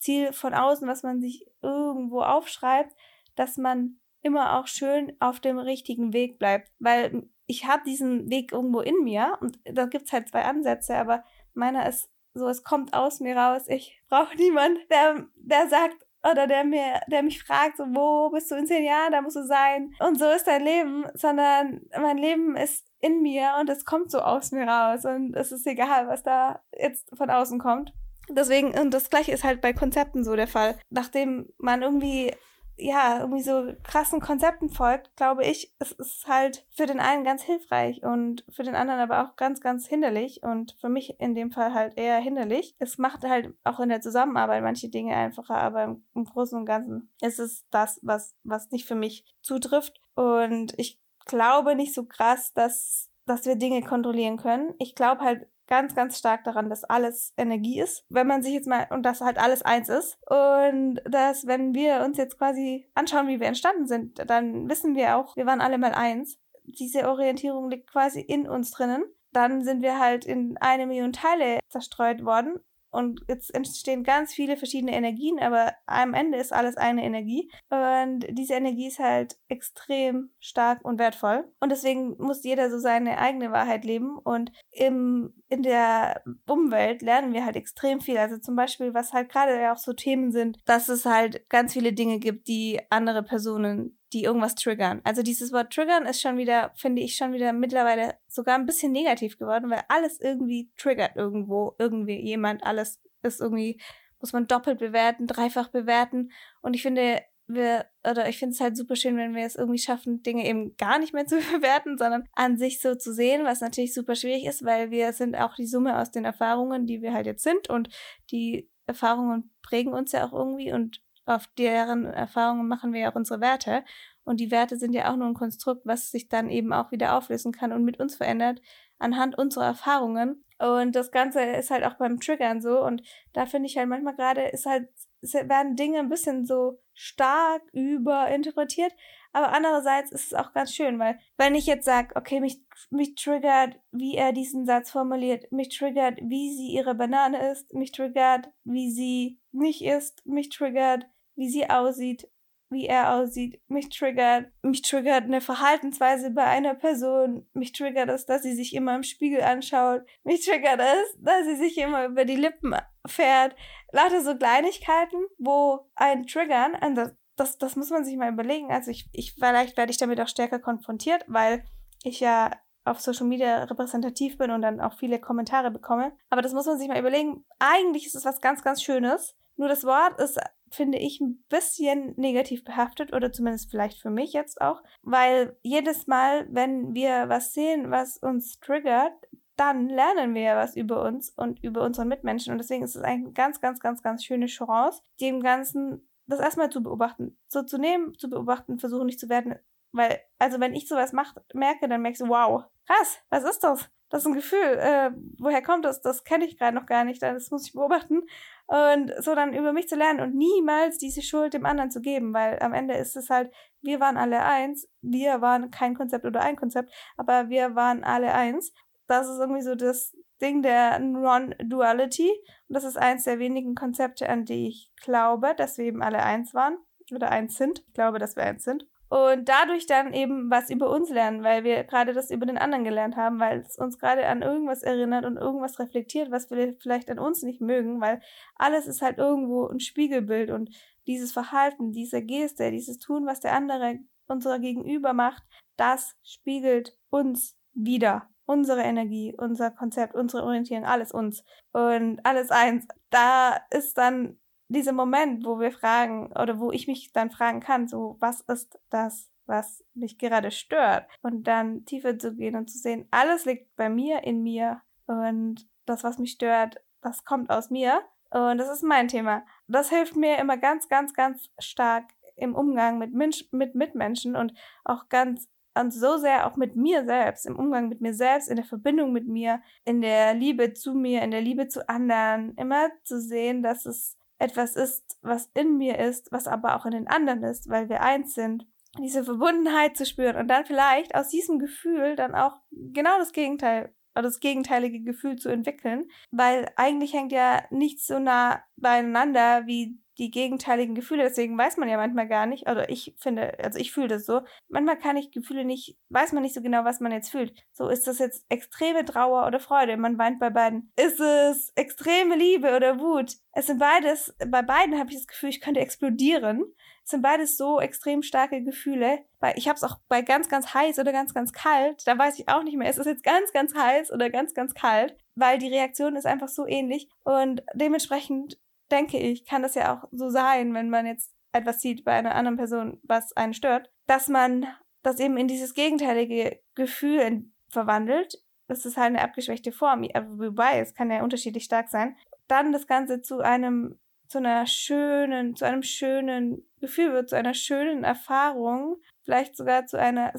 Ziel 0.00 0.32
von 0.32 0.54
außen, 0.54 0.86
was 0.86 1.02
man 1.02 1.20
sich 1.20 1.46
irgendwo 1.62 2.20
aufschreibt, 2.20 2.94
dass 3.36 3.56
man 3.56 4.00
immer 4.22 4.58
auch 4.58 4.66
schön 4.66 5.12
auf 5.20 5.40
dem 5.40 5.58
richtigen 5.58 6.12
Weg 6.12 6.38
bleibt. 6.38 6.70
Weil 6.78 7.28
ich 7.46 7.66
habe 7.66 7.82
diesen 7.84 8.30
Weg 8.30 8.52
irgendwo 8.52 8.80
in 8.80 9.02
mir 9.04 9.38
und 9.40 9.58
da 9.64 9.86
gibt 9.86 10.06
es 10.06 10.12
halt 10.12 10.28
zwei 10.28 10.44
Ansätze, 10.44 10.96
aber 10.96 11.24
meiner 11.54 11.88
ist 11.88 12.10
so, 12.34 12.46
es 12.48 12.62
kommt 12.62 12.94
aus 12.94 13.20
mir 13.20 13.36
raus. 13.36 13.64
Ich 13.66 14.00
brauche 14.08 14.36
niemanden, 14.36 14.78
der, 14.90 15.26
der 15.36 15.68
sagt, 15.68 16.06
oder 16.30 16.46
der 16.46 16.64
mir, 16.64 17.00
der 17.08 17.22
mich 17.22 17.42
fragt, 17.42 17.76
so, 17.78 17.84
wo 17.84 18.30
bist 18.30 18.50
du 18.50 18.56
in 18.56 18.66
zehn 18.66 18.84
Jahren, 18.84 19.12
da 19.12 19.20
musst 19.20 19.36
du 19.36 19.44
sein. 19.44 19.94
Und 20.00 20.18
so 20.18 20.28
ist 20.30 20.46
dein 20.46 20.62
Leben, 20.62 21.06
sondern 21.14 21.82
mein 21.98 22.18
Leben 22.18 22.56
ist 22.56 22.86
in 23.00 23.22
mir 23.22 23.54
und 23.60 23.70
es 23.70 23.84
kommt 23.84 24.10
so 24.10 24.18
aus 24.18 24.50
mir 24.50 24.66
raus 24.66 25.04
und 25.04 25.34
es 25.34 25.52
ist 25.52 25.66
egal, 25.66 26.08
was 26.08 26.22
da 26.22 26.60
jetzt 26.76 27.16
von 27.16 27.30
außen 27.30 27.58
kommt. 27.58 27.92
Deswegen, 28.28 28.78
und 28.78 28.92
das 28.92 29.10
gleiche 29.10 29.32
ist 29.32 29.44
halt 29.44 29.60
bei 29.60 29.72
Konzepten 29.72 30.22
so 30.22 30.36
der 30.36 30.48
Fall. 30.48 30.78
Nachdem 30.90 31.48
man 31.56 31.82
irgendwie 31.82 32.32
ja, 32.78 33.20
irgendwie 33.20 33.42
so 33.42 33.72
krassen 33.82 34.20
Konzepten 34.20 34.70
folgt, 34.70 35.14
glaube 35.16 35.44
ich, 35.44 35.74
es 35.78 35.92
ist 35.92 36.26
halt 36.26 36.64
für 36.70 36.86
den 36.86 37.00
einen 37.00 37.24
ganz 37.24 37.42
hilfreich 37.42 38.02
und 38.04 38.44
für 38.48 38.62
den 38.62 38.76
anderen 38.76 39.00
aber 39.00 39.24
auch 39.24 39.36
ganz, 39.36 39.60
ganz 39.60 39.86
hinderlich 39.86 40.42
und 40.42 40.76
für 40.80 40.88
mich 40.88 41.18
in 41.18 41.34
dem 41.34 41.50
Fall 41.50 41.74
halt 41.74 41.98
eher 41.98 42.18
hinderlich. 42.18 42.76
Es 42.78 42.96
macht 42.96 43.24
halt 43.24 43.52
auch 43.64 43.80
in 43.80 43.88
der 43.88 44.00
Zusammenarbeit 44.00 44.62
manche 44.62 44.88
Dinge 44.88 45.16
einfacher, 45.16 45.56
aber 45.56 45.84
im, 45.84 46.04
im 46.14 46.24
Großen 46.24 46.56
und 46.56 46.66
Ganzen 46.66 47.10
ist 47.20 47.40
es 47.40 47.66
das, 47.70 47.98
was, 48.02 48.36
was 48.44 48.70
nicht 48.70 48.86
für 48.86 48.94
mich 48.94 49.24
zutrifft 49.42 50.00
und 50.14 50.78
ich 50.78 51.00
glaube 51.26 51.74
nicht 51.74 51.94
so 51.94 52.04
krass, 52.04 52.52
dass, 52.54 53.10
dass 53.26 53.44
wir 53.44 53.56
Dinge 53.56 53.82
kontrollieren 53.82 54.36
können. 54.36 54.74
Ich 54.78 54.94
glaube 54.94 55.22
halt 55.22 55.48
ganz, 55.68 55.94
ganz 55.94 56.18
stark 56.18 56.42
daran, 56.44 56.68
dass 56.68 56.84
alles 56.84 57.32
Energie 57.36 57.80
ist. 57.80 58.04
Wenn 58.08 58.26
man 58.26 58.42
sich 58.42 58.52
jetzt 58.52 58.66
mal, 58.66 58.88
und 58.90 59.04
dass 59.04 59.20
halt 59.20 59.38
alles 59.38 59.62
eins 59.62 59.88
ist. 59.88 60.18
Und 60.28 61.00
dass, 61.04 61.46
wenn 61.46 61.74
wir 61.74 62.02
uns 62.04 62.18
jetzt 62.18 62.38
quasi 62.38 62.90
anschauen, 62.94 63.28
wie 63.28 63.38
wir 63.38 63.46
entstanden 63.46 63.86
sind, 63.86 64.28
dann 64.28 64.68
wissen 64.68 64.96
wir 64.96 65.16
auch, 65.16 65.36
wir 65.36 65.46
waren 65.46 65.60
alle 65.60 65.78
mal 65.78 65.92
eins. 65.92 66.38
Diese 66.64 67.08
Orientierung 67.08 67.70
liegt 67.70 67.90
quasi 67.90 68.20
in 68.20 68.48
uns 68.48 68.72
drinnen. 68.72 69.04
Dann 69.32 69.62
sind 69.62 69.82
wir 69.82 69.98
halt 69.98 70.24
in 70.24 70.56
eine 70.58 70.86
Million 70.86 71.12
Teile 71.12 71.60
zerstreut 71.68 72.24
worden 72.24 72.58
und 72.90 73.20
jetzt 73.28 73.54
entstehen 73.54 74.02
ganz 74.02 74.32
viele 74.32 74.56
verschiedene 74.56 74.92
Energien, 74.92 75.38
aber 75.38 75.74
am 75.86 76.14
Ende 76.14 76.38
ist 76.38 76.52
alles 76.52 76.76
eine 76.76 77.04
Energie. 77.04 77.50
Und 77.68 78.26
diese 78.30 78.54
Energie 78.54 78.88
ist 78.88 78.98
halt 78.98 79.36
extrem 79.48 80.30
stark 80.38 80.84
und 80.84 80.98
wertvoll. 80.98 81.44
Und 81.60 81.70
deswegen 81.70 82.16
muss 82.18 82.44
jeder 82.44 82.70
so 82.70 82.78
seine 82.78 83.18
eigene 83.18 83.52
Wahrheit 83.52 83.84
leben. 83.84 84.16
Und 84.18 84.52
im, 84.70 85.34
in 85.48 85.62
der 85.62 86.22
Umwelt 86.46 87.02
lernen 87.02 87.32
wir 87.34 87.44
halt 87.44 87.56
extrem 87.56 88.00
viel. 88.00 88.16
Also 88.16 88.38
zum 88.38 88.56
Beispiel, 88.56 88.94
was 88.94 89.12
halt 89.12 89.28
gerade 89.28 89.60
ja 89.60 89.74
auch 89.74 89.78
so 89.78 89.92
Themen 89.92 90.32
sind, 90.32 90.58
dass 90.64 90.88
es 90.88 91.04
halt 91.04 91.48
ganz 91.50 91.74
viele 91.74 91.92
Dinge 91.92 92.18
gibt, 92.18 92.48
die 92.48 92.80
andere 92.90 93.22
Personen 93.22 93.97
die 94.12 94.24
irgendwas 94.24 94.54
triggern. 94.54 95.00
Also 95.04 95.22
dieses 95.22 95.52
Wort 95.52 95.72
triggern 95.72 96.06
ist 96.06 96.20
schon 96.20 96.38
wieder, 96.38 96.72
finde 96.76 97.02
ich, 97.02 97.16
schon 97.16 97.32
wieder 97.32 97.52
mittlerweile 97.52 98.14
sogar 98.26 98.54
ein 98.54 98.66
bisschen 98.66 98.92
negativ 98.92 99.38
geworden, 99.38 99.70
weil 99.70 99.82
alles 99.88 100.20
irgendwie 100.20 100.70
triggert 100.76 101.16
irgendwo, 101.16 101.74
irgendwie 101.78 102.20
jemand, 102.20 102.64
alles 102.64 103.00
ist 103.22 103.40
irgendwie, 103.40 103.80
muss 104.20 104.32
man 104.32 104.46
doppelt 104.46 104.78
bewerten, 104.78 105.26
dreifach 105.26 105.68
bewerten. 105.68 106.30
Und 106.62 106.74
ich 106.74 106.82
finde, 106.82 107.22
wir, 107.48 107.86
oder 108.08 108.28
ich 108.28 108.38
finde 108.38 108.52
es 108.54 108.60
halt 108.60 108.76
super 108.76 108.94
schön, 108.94 109.16
wenn 109.16 109.34
wir 109.34 109.44
es 109.44 109.56
irgendwie 109.56 109.78
schaffen, 109.78 110.22
Dinge 110.22 110.46
eben 110.46 110.76
gar 110.76 110.98
nicht 110.98 111.14
mehr 111.14 111.26
zu 111.26 111.36
bewerten, 111.36 111.98
sondern 111.98 112.24
an 112.34 112.56
sich 112.58 112.80
so 112.80 112.94
zu 112.94 113.12
sehen, 113.12 113.44
was 113.44 113.60
natürlich 113.60 113.94
super 113.94 114.14
schwierig 114.14 114.46
ist, 114.46 114.64
weil 114.64 114.90
wir 114.90 115.12
sind 115.12 115.34
auch 115.34 115.54
die 115.54 115.66
Summe 115.66 115.98
aus 115.98 116.10
den 116.10 116.24
Erfahrungen, 116.24 116.86
die 116.86 117.02
wir 117.02 117.12
halt 117.12 117.26
jetzt 117.26 117.42
sind 117.42 117.68
und 117.68 117.88
die 118.30 118.70
Erfahrungen 118.86 119.54
prägen 119.62 119.92
uns 119.92 120.12
ja 120.12 120.26
auch 120.26 120.32
irgendwie 120.32 120.72
und 120.72 121.02
auf 121.28 121.46
deren 121.58 122.04
Erfahrungen 122.06 122.68
machen 122.68 122.92
wir 122.92 123.00
ja 123.00 123.10
auch 123.10 123.16
unsere 123.16 123.40
Werte. 123.40 123.84
Und 124.24 124.40
die 124.40 124.50
Werte 124.50 124.76
sind 124.76 124.92
ja 124.92 125.10
auch 125.10 125.16
nur 125.16 125.26
ein 125.26 125.34
Konstrukt, 125.34 125.86
was 125.86 126.10
sich 126.10 126.28
dann 126.28 126.50
eben 126.50 126.72
auch 126.72 126.90
wieder 126.90 127.16
auflösen 127.16 127.52
kann 127.52 127.72
und 127.72 127.84
mit 127.84 127.98
uns 127.98 128.16
verändert 128.16 128.60
anhand 128.98 129.38
unserer 129.38 129.66
Erfahrungen. 129.66 130.44
Und 130.58 130.96
das 130.96 131.12
Ganze 131.12 131.40
ist 131.42 131.70
halt 131.70 131.84
auch 131.84 131.94
beim 131.94 132.18
Triggern 132.20 132.60
so. 132.60 132.84
Und 132.84 133.02
da 133.32 133.46
finde 133.46 133.68
ich 133.68 133.78
halt 133.78 133.88
manchmal 133.88 134.16
gerade 134.16 134.42
ist 134.48 134.66
halt, 134.66 134.88
werden 135.22 135.76
Dinge 135.76 136.00
ein 136.00 136.08
bisschen 136.08 136.46
so 136.46 136.80
stark 136.94 137.62
überinterpretiert. 137.72 138.92
Aber 139.32 139.52
andererseits 139.52 140.10
ist 140.10 140.26
es 140.26 140.34
auch 140.34 140.52
ganz 140.52 140.74
schön, 140.74 140.98
weil 140.98 141.18
wenn 141.36 141.54
ich 141.54 141.66
jetzt 141.66 141.84
sage, 141.84 142.16
okay, 142.16 142.40
mich, 142.40 142.60
mich 142.90 143.14
triggert, 143.14 143.76
wie 143.92 144.16
er 144.16 144.32
diesen 144.32 144.66
Satz 144.66 144.90
formuliert, 144.90 145.52
mich 145.52 145.68
triggert, 145.76 146.18
wie 146.22 146.54
sie 146.54 146.74
ihre 146.74 146.94
Banane 146.94 147.50
isst, 147.50 147.74
mich 147.74 147.92
triggert, 147.92 148.48
wie 148.64 148.90
sie 148.90 149.38
nicht 149.52 149.84
isst, 149.84 150.26
mich 150.26 150.48
triggert, 150.48 151.06
wie 151.38 151.48
sie 151.48 151.70
aussieht, 151.70 152.28
wie 152.68 152.86
er 152.86 153.14
aussieht. 153.14 153.62
Mich 153.68 153.88
triggert, 153.88 154.46
mich 154.62 154.82
triggert 154.82 155.24
eine 155.24 155.40
Verhaltensweise 155.40 156.30
bei 156.32 156.44
einer 156.44 156.74
Person. 156.74 157.46
Mich 157.54 157.72
triggert 157.72 158.10
es, 158.10 158.26
dass 158.26 158.42
sie 158.42 158.54
sich 158.54 158.74
immer 158.74 158.96
im 158.96 159.04
Spiegel 159.04 159.40
anschaut. 159.42 160.02
Mich 160.24 160.44
triggert 160.44 160.80
es, 160.80 161.22
dass 161.22 161.46
sie 161.46 161.56
sich 161.56 161.78
immer 161.78 162.06
über 162.06 162.24
die 162.24 162.36
Lippen 162.36 162.74
fährt. 163.06 163.54
Lauter 163.92 164.20
so 164.20 164.36
Kleinigkeiten, 164.36 165.18
wo 165.38 165.88
ein 165.94 166.26
Triggern, 166.26 166.76
das, 166.94 167.14
das, 167.36 167.56
das 167.56 167.76
muss 167.76 167.90
man 167.90 168.04
sich 168.04 168.16
mal 168.16 168.32
überlegen. 168.32 168.70
Also 168.70 168.90
ich, 168.90 169.08
ich, 169.12 169.34
vielleicht 169.34 169.76
werde 169.76 169.92
ich 169.92 169.98
damit 169.98 170.20
auch 170.20 170.28
stärker 170.28 170.58
konfrontiert, 170.58 171.24
weil 171.28 171.64
ich 172.02 172.20
ja 172.20 172.50
auf 172.84 173.00
Social 173.00 173.26
Media 173.26 173.64
repräsentativ 173.64 174.38
bin 174.38 174.50
und 174.50 174.62
dann 174.62 174.80
auch 174.80 174.94
viele 174.94 175.20
Kommentare 175.20 175.70
bekomme. 175.70 176.12
Aber 176.30 176.42
das 176.42 176.52
muss 176.52 176.66
man 176.66 176.78
sich 176.78 176.88
mal 176.88 176.98
überlegen. 176.98 177.44
Eigentlich 177.60 178.06
ist 178.06 178.16
es 178.16 178.24
was 178.24 178.40
ganz, 178.40 178.62
ganz 178.62 178.82
Schönes. 178.82 179.36
Nur 179.56 179.68
das 179.68 179.84
Wort 179.84 180.20
ist 180.20 180.38
finde 180.70 180.98
ich, 180.98 181.20
ein 181.20 181.44
bisschen 181.48 182.14
negativ 182.16 182.64
behaftet 182.64 183.12
oder 183.12 183.32
zumindest 183.32 183.70
vielleicht 183.70 184.00
für 184.00 184.10
mich 184.10 184.32
jetzt 184.32 184.60
auch, 184.60 184.82
weil 185.02 185.56
jedes 185.62 186.06
Mal, 186.06 186.46
wenn 186.50 186.94
wir 186.94 187.28
was 187.28 187.54
sehen, 187.54 187.90
was 187.90 188.18
uns 188.18 188.60
triggert, 188.60 189.12
dann 189.56 189.88
lernen 189.88 190.34
wir 190.34 190.54
was 190.56 190.76
über 190.76 191.02
uns 191.02 191.30
und 191.30 191.62
über 191.64 191.82
unsere 191.82 192.06
Mitmenschen 192.06 192.52
und 192.52 192.58
deswegen 192.58 192.84
ist 192.84 192.94
es 192.94 193.02
eine 193.02 193.32
ganz, 193.32 193.60
ganz, 193.60 193.80
ganz, 193.80 194.02
ganz 194.02 194.24
schöne 194.24 194.46
Chance, 194.46 195.02
dem 195.20 195.40
Ganzen 195.40 196.08
das 196.26 196.40
erstmal 196.40 196.70
zu 196.70 196.82
beobachten, 196.82 197.36
so 197.48 197.62
zu 197.62 197.78
nehmen, 197.78 198.16
zu 198.18 198.28
beobachten, 198.28 198.78
versuchen 198.78 199.06
nicht 199.06 199.18
zu 199.18 199.28
werden, 199.28 199.56
weil, 199.92 200.20
also 200.38 200.60
wenn 200.60 200.74
ich 200.74 200.86
sowas 200.86 201.12
mach, 201.12 201.34
merke, 201.54 201.88
dann 201.88 202.02
merkst 202.02 202.20
du, 202.20 202.28
wow, 202.28 202.64
krass, 202.86 203.18
was 203.30 203.44
ist 203.44 203.64
das? 203.64 203.90
Das 204.10 204.22
ist 204.22 204.26
ein 204.26 204.34
Gefühl. 204.34 204.78
Äh, 204.78 205.10
woher 205.38 205.62
kommt 205.62 205.84
das? 205.84 206.00
Das 206.00 206.24
kenne 206.24 206.46
ich 206.46 206.58
gerade 206.58 206.74
noch 206.74 206.86
gar 206.86 207.04
nicht. 207.04 207.22
Das 207.22 207.50
muss 207.50 207.66
ich 207.66 207.74
beobachten. 207.74 208.22
Und 208.66 209.12
so 209.18 209.34
dann 209.34 209.54
über 209.54 209.72
mich 209.72 209.88
zu 209.88 209.96
lernen 209.96 210.20
und 210.20 210.34
niemals 210.34 210.98
diese 210.98 211.22
Schuld 211.22 211.54
dem 211.54 211.66
anderen 211.66 211.90
zu 211.90 212.00
geben, 212.00 212.32
weil 212.34 212.58
am 212.60 212.72
Ende 212.72 212.94
ist 212.94 213.16
es 213.16 213.30
halt, 213.30 213.52
wir 213.82 214.00
waren 214.00 214.16
alle 214.16 214.42
eins. 214.42 214.88
Wir 215.02 215.40
waren 215.40 215.70
kein 215.70 215.94
Konzept 215.94 216.24
oder 216.24 216.40
ein 216.40 216.56
Konzept, 216.56 216.92
aber 217.16 217.48
wir 217.48 217.74
waren 217.74 218.04
alle 218.04 218.32
eins. 218.34 218.72
Das 219.06 219.28
ist 219.28 219.38
irgendwie 219.38 219.62
so 219.62 219.74
das 219.74 220.14
Ding 220.40 220.62
der 220.62 220.98
Non-Duality. 220.98 222.30
Und 222.68 222.74
das 222.74 222.84
ist 222.84 222.98
eins 222.98 223.24
der 223.24 223.38
wenigen 223.38 223.74
Konzepte, 223.74 224.28
an 224.28 224.44
die 224.44 224.68
ich 224.68 224.90
glaube, 225.02 225.54
dass 225.54 225.78
wir 225.78 225.84
eben 225.84 226.02
alle 226.02 226.22
eins 226.22 226.54
waren 226.54 226.78
oder 227.14 227.30
eins 227.30 227.56
sind. 227.56 227.84
Ich 227.88 227.94
glaube, 227.94 228.18
dass 228.18 228.36
wir 228.36 228.44
eins 228.44 228.64
sind 228.64 228.86
und 229.08 229.48
dadurch 229.48 229.86
dann 229.86 230.12
eben 230.12 230.50
was 230.50 230.70
über 230.70 230.90
uns 230.90 231.10
lernen, 231.10 231.42
weil 231.42 231.64
wir 231.64 231.84
gerade 231.84 232.12
das 232.12 232.30
über 232.30 232.46
den 232.46 232.58
anderen 232.58 232.84
gelernt 232.84 233.16
haben, 233.16 233.40
weil 233.40 233.60
es 233.60 233.78
uns 233.78 233.98
gerade 233.98 234.26
an 234.26 234.42
irgendwas 234.42 234.82
erinnert 234.82 235.24
und 235.24 235.36
irgendwas 235.36 235.78
reflektiert, 235.78 236.30
was 236.30 236.50
wir 236.50 236.76
vielleicht 236.80 237.10
an 237.10 237.18
uns 237.18 237.42
nicht 237.42 237.60
mögen, 237.60 238.00
weil 238.00 238.20
alles 238.56 238.86
ist 238.86 239.00
halt 239.00 239.18
irgendwo 239.18 239.66
ein 239.66 239.80
Spiegelbild 239.80 240.50
und 240.50 240.70
dieses 241.06 241.32
Verhalten, 241.32 241.92
diese 241.92 242.22
Geste, 242.22 242.70
dieses 242.70 242.98
Tun, 242.98 243.26
was 243.26 243.40
der 243.40 243.54
andere 243.54 243.98
unserer 244.26 244.58
Gegenüber 244.58 245.14
macht, 245.14 245.42
das 245.76 246.14
spiegelt 246.22 246.96
uns 247.08 247.56
wieder. 247.72 248.28
Unsere 248.44 248.82
Energie, 248.82 249.34
unser 249.36 249.70
Konzept, 249.70 250.14
unsere 250.14 250.42
Orientierung, 250.42 250.84
alles 250.84 251.12
uns 251.12 251.44
und 251.72 252.20
alles 252.24 252.50
eins. 252.50 252.86
Da 253.10 253.58
ist 253.70 253.98
dann 253.98 254.38
dieser 254.68 254.92
Moment, 254.92 255.44
wo 255.44 255.58
wir 255.58 255.72
fragen 255.72 256.32
oder 256.32 256.58
wo 256.58 256.70
ich 256.70 256.86
mich 256.86 257.12
dann 257.12 257.30
fragen 257.30 257.60
kann, 257.60 257.88
so 257.88 258.16
was 258.20 258.42
ist 258.42 258.78
das, 258.90 259.30
was 259.46 259.84
mich 259.94 260.18
gerade 260.18 260.50
stört? 260.50 261.08
Und 261.22 261.44
dann 261.44 261.84
tiefer 261.84 262.18
zu 262.18 262.34
gehen 262.34 262.54
und 262.54 262.70
zu 262.70 262.78
sehen, 262.78 263.08
alles 263.10 263.44
liegt 263.44 263.74
bei 263.76 263.88
mir, 263.88 264.24
in 264.24 264.42
mir 264.42 264.82
und 265.06 265.66
das, 265.86 266.04
was 266.04 266.18
mich 266.18 266.32
stört, 266.32 266.82
das 267.00 267.24
kommt 267.24 267.50
aus 267.50 267.70
mir 267.70 268.02
und 268.30 268.58
das 268.58 268.70
ist 268.70 268.82
mein 268.82 269.08
Thema. 269.08 269.44
Das 269.68 269.88
hilft 269.88 270.16
mir 270.16 270.38
immer 270.38 270.58
ganz, 270.58 270.88
ganz, 270.88 271.14
ganz 271.14 271.48
stark 271.58 272.04
im 272.36 272.54
Umgang 272.54 272.98
mit, 272.98 273.14
Mensch, 273.14 273.46
mit 273.50 273.74
Mitmenschen 273.74 274.36
und 274.36 274.52
auch 274.84 275.08
ganz 275.08 275.48
und 275.74 275.92
so 275.92 276.16
sehr 276.16 276.46
auch 276.46 276.56
mit 276.56 276.74
mir 276.74 277.04
selbst, 277.04 277.46
im 277.46 277.56
Umgang 277.56 277.88
mit 277.88 278.00
mir 278.00 278.12
selbst, 278.12 278.48
in 278.48 278.56
der 278.56 278.64
Verbindung 278.64 279.12
mit 279.12 279.28
mir, 279.28 279.62
in 279.84 280.00
der 280.00 280.34
Liebe 280.34 280.72
zu 280.72 280.92
mir, 280.92 281.22
in 281.22 281.30
der 281.30 281.40
Liebe 281.40 281.68
zu 281.68 281.88
anderen, 281.88 282.54
immer 282.56 282.88
zu 283.04 283.20
sehen, 283.20 283.62
dass 283.62 283.86
es 283.86 284.17
etwas 284.38 284.76
ist, 284.76 285.18
was 285.22 285.50
in 285.54 285.76
mir 285.76 285.98
ist, 285.98 286.30
was 286.32 286.46
aber 286.46 286.76
auch 286.76 286.86
in 286.86 286.92
den 286.92 287.08
anderen 287.08 287.42
ist, 287.42 287.68
weil 287.68 287.88
wir 287.88 288.02
eins 288.02 288.34
sind. 288.34 288.66
Diese 288.98 289.22
Verbundenheit 289.22 289.96
zu 289.96 290.06
spüren 290.06 290.36
und 290.36 290.48
dann 290.48 290.64
vielleicht 290.64 291.14
aus 291.14 291.28
diesem 291.28 291.58
Gefühl 291.58 292.16
dann 292.16 292.34
auch 292.34 292.56
genau 292.70 293.18
das 293.18 293.32
Gegenteil 293.32 293.94
oder 294.14 294.22
das 294.22 294.40
gegenteilige 294.40 295.00
Gefühl 295.00 295.36
zu 295.36 295.48
entwickeln, 295.48 296.10
weil 296.30 296.70
eigentlich 296.76 297.12
hängt 297.12 297.30
ja 297.30 297.62
nichts 297.70 298.06
so 298.06 298.18
nah 298.18 298.62
beieinander 298.76 299.66
wie 299.66 300.00
die 300.18 300.30
gegenteiligen 300.30 300.94
Gefühle. 300.94 301.24
Deswegen 301.24 301.56
weiß 301.56 301.76
man 301.76 301.88
ja 301.88 301.96
manchmal 301.96 302.28
gar 302.28 302.46
nicht, 302.46 302.68
oder 302.68 302.88
ich 302.90 303.14
finde, 303.18 303.58
also 303.62 303.78
ich 303.78 303.92
fühle 303.92 304.08
das 304.08 304.26
so. 304.26 304.42
Manchmal 304.68 304.98
kann 304.98 305.16
ich 305.16 305.30
Gefühle 305.30 305.64
nicht, 305.64 305.96
weiß 306.08 306.32
man 306.32 306.42
nicht 306.42 306.54
so 306.54 306.62
genau, 306.62 306.84
was 306.84 307.00
man 307.00 307.12
jetzt 307.12 307.30
fühlt. 307.30 307.54
So 307.72 307.88
ist 307.88 308.06
das 308.06 308.18
jetzt 308.18 308.44
extreme 308.48 309.04
Trauer 309.04 309.46
oder 309.46 309.60
Freude. 309.60 309.96
Man 309.96 310.18
weint 310.18 310.38
bei 310.38 310.50
beiden. 310.50 310.92
Ist 310.96 311.20
es 311.20 311.72
extreme 311.76 312.36
Liebe 312.36 312.74
oder 312.74 313.00
Wut? 313.00 313.34
Es 313.52 313.66
sind 313.66 313.78
beides, 313.78 314.34
bei 314.46 314.62
beiden 314.62 314.98
habe 314.98 315.10
ich 315.10 315.16
das 315.16 315.26
Gefühl, 315.26 315.50
ich 315.50 315.60
könnte 315.60 315.80
explodieren. 315.80 316.64
Es 317.04 317.12
sind 317.12 317.22
beides 317.22 317.56
so 317.56 317.80
extrem 317.80 318.22
starke 318.22 318.62
Gefühle. 318.62 319.24
Ich 319.54 319.66
habe 319.66 319.76
es 319.76 319.82
auch 319.82 319.96
bei 320.08 320.20
ganz, 320.20 320.48
ganz 320.50 320.74
heiß 320.74 320.98
oder 320.98 321.10
ganz, 321.10 321.32
ganz 321.32 321.52
kalt. 321.52 322.06
Da 322.06 322.18
weiß 322.18 322.38
ich 322.38 322.48
auch 322.48 322.62
nicht 322.62 322.76
mehr, 322.76 322.90
ist 322.90 322.98
es 322.98 323.06
jetzt 323.06 323.24
ganz, 323.24 323.50
ganz 323.52 323.74
heiß 323.74 324.12
oder 324.12 324.28
ganz, 324.28 324.52
ganz 324.52 324.74
kalt. 324.74 325.16
Weil 325.34 325.58
die 325.58 325.68
Reaktion 325.68 326.16
ist 326.16 326.26
einfach 326.26 326.48
so 326.48 326.66
ähnlich. 326.66 327.08
Und 327.24 327.62
dementsprechend 327.72 328.58
denke 328.90 329.18
ich, 329.18 329.44
kann 329.44 329.62
das 329.62 329.74
ja 329.74 329.94
auch 329.94 330.08
so 330.12 330.28
sein, 330.30 330.74
wenn 330.74 330.90
man 330.90 331.06
jetzt 331.06 331.32
etwas 331.52 331.80
sieht 331.80 332.04
bei 332.04 332.12
einer 332.12 332.34
anderen 332.34 332.56
Person, 332.56 333.00
was 333.02 333.36
einen 333.36 333.54
stört, 333.54 333.90
dass 334.06 334.28
man 334.28 334.66
das 335.02 335.20
eben 335.20 335.36
in 335.36 335.48
dieses 335.48 335.74
gegenteilige 335.74 336.60
Gefühl 336.74 337.44
verwandelt. 337.68 338.42
Das 338.66 338.84
ist 338.84 338.96
halt 338.96 339.08
eine 339.08 339.22
abgeschwächte 339.22 339.72
Form, 339.72 340.02
wobei 340.02 340.80
es 340.80 340.94
kann 340.94 341.10
ja 341.10 341.22
unterschiedlich 341.22 341.64
stark 341.64 341.88
sein. 341.88 342.16
Dann 342.48 342.72
das 342.72 342.86
Ganze 342.86 343.22
zu 343.22 343.40
einem, 343.40 343.98
zu 344.26 344.38
einer 344.38 344.66
schönen, 344.66 345.56
zu 345.56 345.64
einem 345.64 345.82
schönen 345.82 346.66
Gefühl 346.80 347.12
wird, 347.12 347.30
zu 347.30 347.36
einer 347.36 347.54
schönen 347.54 348.04
Erfahrung, 348.04 348.96
vielleicht 349.24 349.56
sogar 349.56 349.86
zu 349.86 349.98
einer 349.98 350.32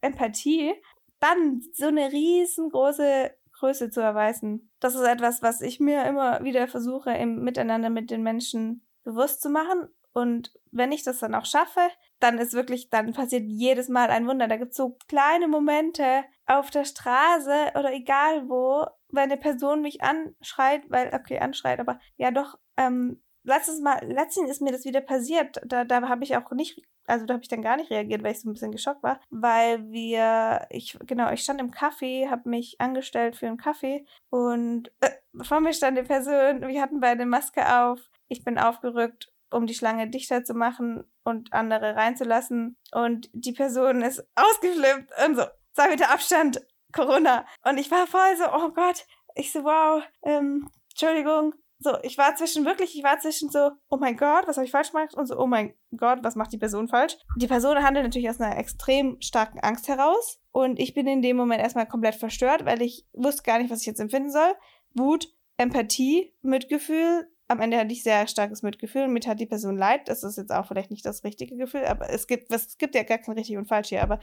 Empathie. 0.00 0.72
Dann 1.20 1.62
so 1.72 1.86
eine 1.86 2.12
riesengroße 2.12 3.34
Größe 3.64 3.90
zu 3.90 4.02
erweisen. 4.02 4.70
Das 4.78 4.94
ist 4.94 5.06
etwas, 5.06 5.40
was 5.40 5.62
ich 5.62 5.80
mir 5.80 6.04
immer 6.04 6.44
wieder 6.44 6.68
versuche, 6.68 7.12
im 7.12 7.42
Miteinander 7.42 7.88
mit 7.88 8.10
den 8.10 8.22
Menschen 8.22 8.86
bewusst 9.04 9.40
zu 9.40 9.48
machen. 9.48 9.88
Und 10.12 10.52
wenn 10.70 10.92
ich 10.92 11.02
das 11.02 11.20
dann 11.20 11.34
auch 11.34 11.46
schaffe, 11.46 11.80
dann 12.20 12.36
ist 12.36 12.52
wirklich, 12.52 12.90
dann 12.90 13.14
passiert 13.14 13.44
jedes 13.46 13.88
Mal 13.88 14.10
ein 14.10 14.28
Wunder. 14.28 14.48
Da 14.48 14.58
gibt 14.58 14.72
es 14.72 14.76
so 14.76 14.98
kleine 15.08 15.48
Momente 15.48 16.24
auf 16.44 16.70
der 16.70 16.84
Straße 16.84 17.72
oder 17.74 17.90
egal 17.94 18.50
wo, 18.50 18.86
wenn 19.08 19.30
eine 19.30 19.38
Person 19.38 19.80
mich 19.80 20.02
anschreit, 20.02 20.82
weil, 20.90 21.14
okay, 21.14 21.38
anschreit, 21.38 21.80
aber 21.80 21.98
ja 22.16 22.30
doch, 22.32 22.58
ähm, 22.76 23.22
letztes 23.44 23.80
Mal, 23.80 24.04
letztens 24.06 24.50
ist 24.50 24.62
mir 24.62 24.72
das 24.72 24.84
wieder 24.84 25.00
passiert. 25.00 25.60
Da, 25.64 25.84
da 25.84 26.08
habe 26.08 26.24
ich 26.24 26.36
auch 26.36 26.50
nicht 26.50 26.82
also 27.06 27.26
da 27.26 27.34
habe 27.34 27.42
ich 27.42 27.48
dann 27.48 27.62
gar 27.62 27.76
nicht 27.76 27.90
reagiert, 27.90 28.22
weil 28.22 28.32
ich 28.32 28.40
so 28.40 28.48
ein 28.48 28.54
bisschen 28.54 28.72
geschockt 28.72 29.02
war, 29.02 29.20
weil 29.30 29.90
wir, 29.90 30.66
ich, 30.70 30.98
genau, 31.06 31.30
ich 31.30 31.42
stand 31.42 31.60
im 31.60 31.70
Kaffee, 31.70 32.28
habe 32.28 32.48
mich 32.48 32.80
angestellt 32.80 33.36
für 33.36 33.46
einen 33.46 33.58
Kaffee 33.58 34.06
und 34.30 34.90
äh, 35.00 35.10
vor 35.42 35.60
mir 35.60 35.72
stand 35.72 35.98
eine 35.98 36.06
Person, 36.06 36.66
wir 36.66 36.80
hatten 36.80 37.00
beide 37.00 37.26
Maske 37.26 37.80
auf, 37.80 38.00
ich 38.28 38.44
bin 38.44 38.58
aufgerückt, 38.58 39.32
um 39.50 39.66
die 39.66 39.74
Schlange 39.74 40.08
dichter 40.08 40.44
zu 40.44 40.54
machen 40.54 41.04
und 41.22 41.52
andere 41.52 41.94
reinzulassen. 41.94 42.76
Und 42.92 43.28
die 43.32 43.52
Person 43.52 44.02
ist 44.02 44.26
ausgeflippt 44.34 45.12
und 45.24 45.36
so, 45.36 45.44
zwei 45.74 45.88
Meter 45.88 46.10
Abstand, 46.10 46.60
Corona. 46.92 47.46
Und 47.64 47.78
ich 47.78 47.90
war 47.90 48.06
voll 48.06 48.36
so, 48.36 48.44
oh 48.52 48.70
Gott, 48.70 49.06
ich 49.34 49.52
so, 49.52 49.62
wow, 49.64 50.02
ähm, 50.22 50.68
Entschuldigung, 50.90 51.54
so, 51.78 51.96
ich 52.02 52.16
war 52.18 52.34
zwischen 52.36 52.64
wirklich, 52.64 52.96
ich 52.96 53.04
war 53.04 53.18
zwischen 53.18 53.50
so, 53.50 53.70
oh 53.88 53.96
mein 53.96 54.16
Gott, 54.16 54.46
was 54.46 54.56
habe 54.56 54.64
ich 54.64 54.70
falsch 54.70 54.92
gemacht? 54.92 55.14
Und 55.14 55.26
so, 55.26 55.38
oh 55.38 55.46
mein 55.46 55.74
Gott, 55.96 56.20
was 56.22 56.36
macht 56.36 56.52
die 56.52 56.58
Person 56.58 56.88
falsch? 56.88 57.16
Die 57.36 57.46
Person 57.46 57.82
handelt 57.82 58.04
natürlich 58.04 58.30
aus 58.30 58.40
einer 58.40 58.56
extrem 58.56 59.20
starken 59.20 59.60
Angst 59.60 59.88
heraus. 59.88 60.40
Und 60.52 60.78
ich 60.78 60.94
bin 60.94 61.06
in 61.06 61.20
dem 61.20 61.36
Moment 61.36 61.60
erstmal 61.60 61.86
komplett 61.86 62.14
verstört, 62.14 62.64
weil 62.64 62.80
ich 62.80 63.06
wusste 63.12 63.42
gar 63.42 63.58
nicht, 63.58 63.70
was 63.70 63.80
ich 63.80 63.86
jetzt 63.86 64.00
empfinden 64.00 64.30
soll. 64.30 64.54
Wut, 64.94 65.28
Empathie, 65.56 66.32
Mitgefühl. 66.42 67.28
Am 67.48 67.60
Ende 67.60 67.76
hatte 67.76 67.92
ich 67.92 68.02
sehr 68.02 68.26
starkes 68.26 68.62
Mitgefühl 68.62 69.04
und 69.04 69.12
mit 69.12 69.26
hat 69.26 69.40
die 69.40 69.46
Person 69.46 69.76
leid. 69.76 70.08
Das 70.08 70.22
ist 70.22 70.38
jetzt 70.38 70.52
auch 70.52 70.66
vielleicht 70.66 70.90
nicht 70.90 71.04
das 71.04 71.24
richtige 71.24 71.56
Gefühl, 71.56 71.84
aber 71.84 72.08
es 72.08 72.26
gibt, 72.26 72.50
es 72.50 72.78
gibt 72.78 72.94
ja 72.94 73.02
gar 73.02 73.18
kein 73.18 73.34
richtig 73.34 73.58
und 73.58 73.68
falsch 73.68 73.88
hier, 73.88 74.02
aber 74.02 74.20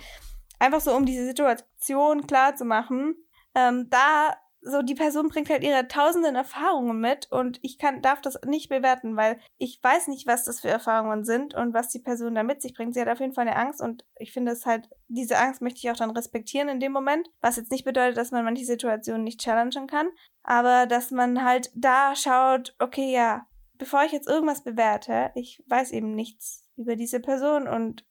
einfach 0.58 0.82
so, 0.82 0.96
um 0.96 1.06
diese 1.06 1.26
Situation 1.26 2.26
klar 2.26 2.56
zu 2.56 2.66
machen, 2.66 3.16
ähm, 3.54 3.88
da 3.90 4.36
so 4.62 4.82
die 4.82 4.96
Person 4.96 5.30
bringt 5.30 5.50
halt 5.50 5.64
ihre 5.64 5.88
tausenden 5.88 6.36
Erfahrungen 6.36 7.00
mit 7.00 7.32
und 7.32 7.60
ich 7.64 7.80
kann 7.80 8.02
darf 8.02 8.22
das 8.22 8.40
nicht 8.46 8.70
bewerten, 8.70 9.18
weil 9.18 9.40
ich 9.58 9.80
weiß 9.82 10.08
nicht, 10.08 10.28
was 10.28 10.46
das 10.46 10.62
für 10.62 10.70
Erfahrungen 10.70 11.26
sind 11.26 11.56
und 11.56 11.74
was 11.74 11.90
die 11.90 12.00
Person 12.00 12.36
da 12.36 12.44
mit 12.44 12.62
sich 12.62 12.74
bringt. 12.74 12.94
Sie 12.94 13.02
hat 13.02 13.08
auf 13.08 13.20
jeden 13.20 13.34
Fall 13.34 13.48
eine 13.48 13.56
Angst 13.56 13.82
und 13.82 14.06
ich 14.20 14.32
finde 14.32 14.52
es 14.52 14.66
halt 14.66 14.90
diese 15.08 15.38
Angst 15.38 15.62
möchte 15.62 15.80
ich 15.80 15.90
auch 15.92 15.98
dann 15.98 16.12
respektieren 16.12 16.70
in 16.70 16.80
dem 16.80 16.92
Moment, 16.92 17.28
was 17.42 17.58
jetzt 17.58 17.72
nicht 17.72 17.86
bedeutet, 17.86 18.18
dass 18.18 18.32
man 18.32 18.46
manche 18.46 18.66
Situationen 18.66 19.24
nicht 19.24 19.42
challengen 19.42 19.88
kann, 19.88 20.10
aber 20.44 20.86
dass 20.86 21.12
man 21.12 21.44
halt 21.44 21.72
da 21.76 22.16
schaut, 22.16 22.76
okay, 22.80 23.12
ja, 23.12 23.48
bevor 23.74 24.04
ich 24.04 24.12
jetzt 24.12 24.30
irgendwas 24.30 24.64
bewerte, 24.64 25.32
ich 25.34 25.64
weiß 25.68 25.92
eben 25.92 26.14
nichts 26.14 26.70
über 26.78 26.96
diese 26.96 27.20
Person 27.20 27.68
und 27.68 28.06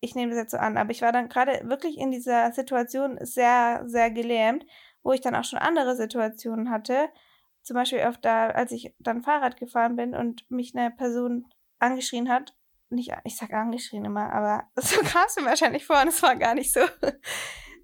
ich 0.00 0.16
nehme 0.16 0.32
das 0.32 0.40
jetzt 0.40 0.50
so 0.50 0.56
an, 0.56 0.76
aber 0.76 0.90
ich 0.90 1.00
war 1.00 1.12
dann 1.12 1.28
gerade 1.28 1.60
wirklich 1.68 1.96
in 1.96 2.10
dieser 2.10 2.52
Situation 2.52 3.18
sehr, 3.20 3.84
sehr 3.86 4.10
gelähmt 4.10 4.66
wo 5.02 5.12
ich 5.12 5.20
dann 5.20 5.34
auch 5.34 5.44
schon 5.44 5.58
andere 5.58 5.96
Situationen 5.96 6.70
hatte. 6.70 7.08
Zum 7.62 7.74
Beispiel 7.74 8.02
auf 8.02 8.18
da, 8.18 8.48
als 8.48 8.72
ich 8.72 8.94
dann 8.98 9.22
Fahrrad 9.22 9.56
gefahren 9.56 9.96
bin 9.96 10.14
und 10.14 10.50
mich 10.50 10.74
eine 10.74 10.90
Person 10.90 11.46
angeschrien 11.78 12.28
hat. 12.28 12.54
Nicht, 12.90 13.12
ich 13.24 13.36
sag 13.36 13.52
angeschrien 13.52 14.04
immer, 14.04 14.32
aber 14.32 14.64
so 14.76 15.00
kam 15.00 15.24
es 15.26 15.36
mir 15.36 15.46
wahrscheinlich 15.46 15.86
vor 15.86 16.00
und 16.00 16.08
es 16.08 16.22
war 16.22 16.36
gar 16.36 16.54
nicht 16.54 16.72
so 16.72 16.80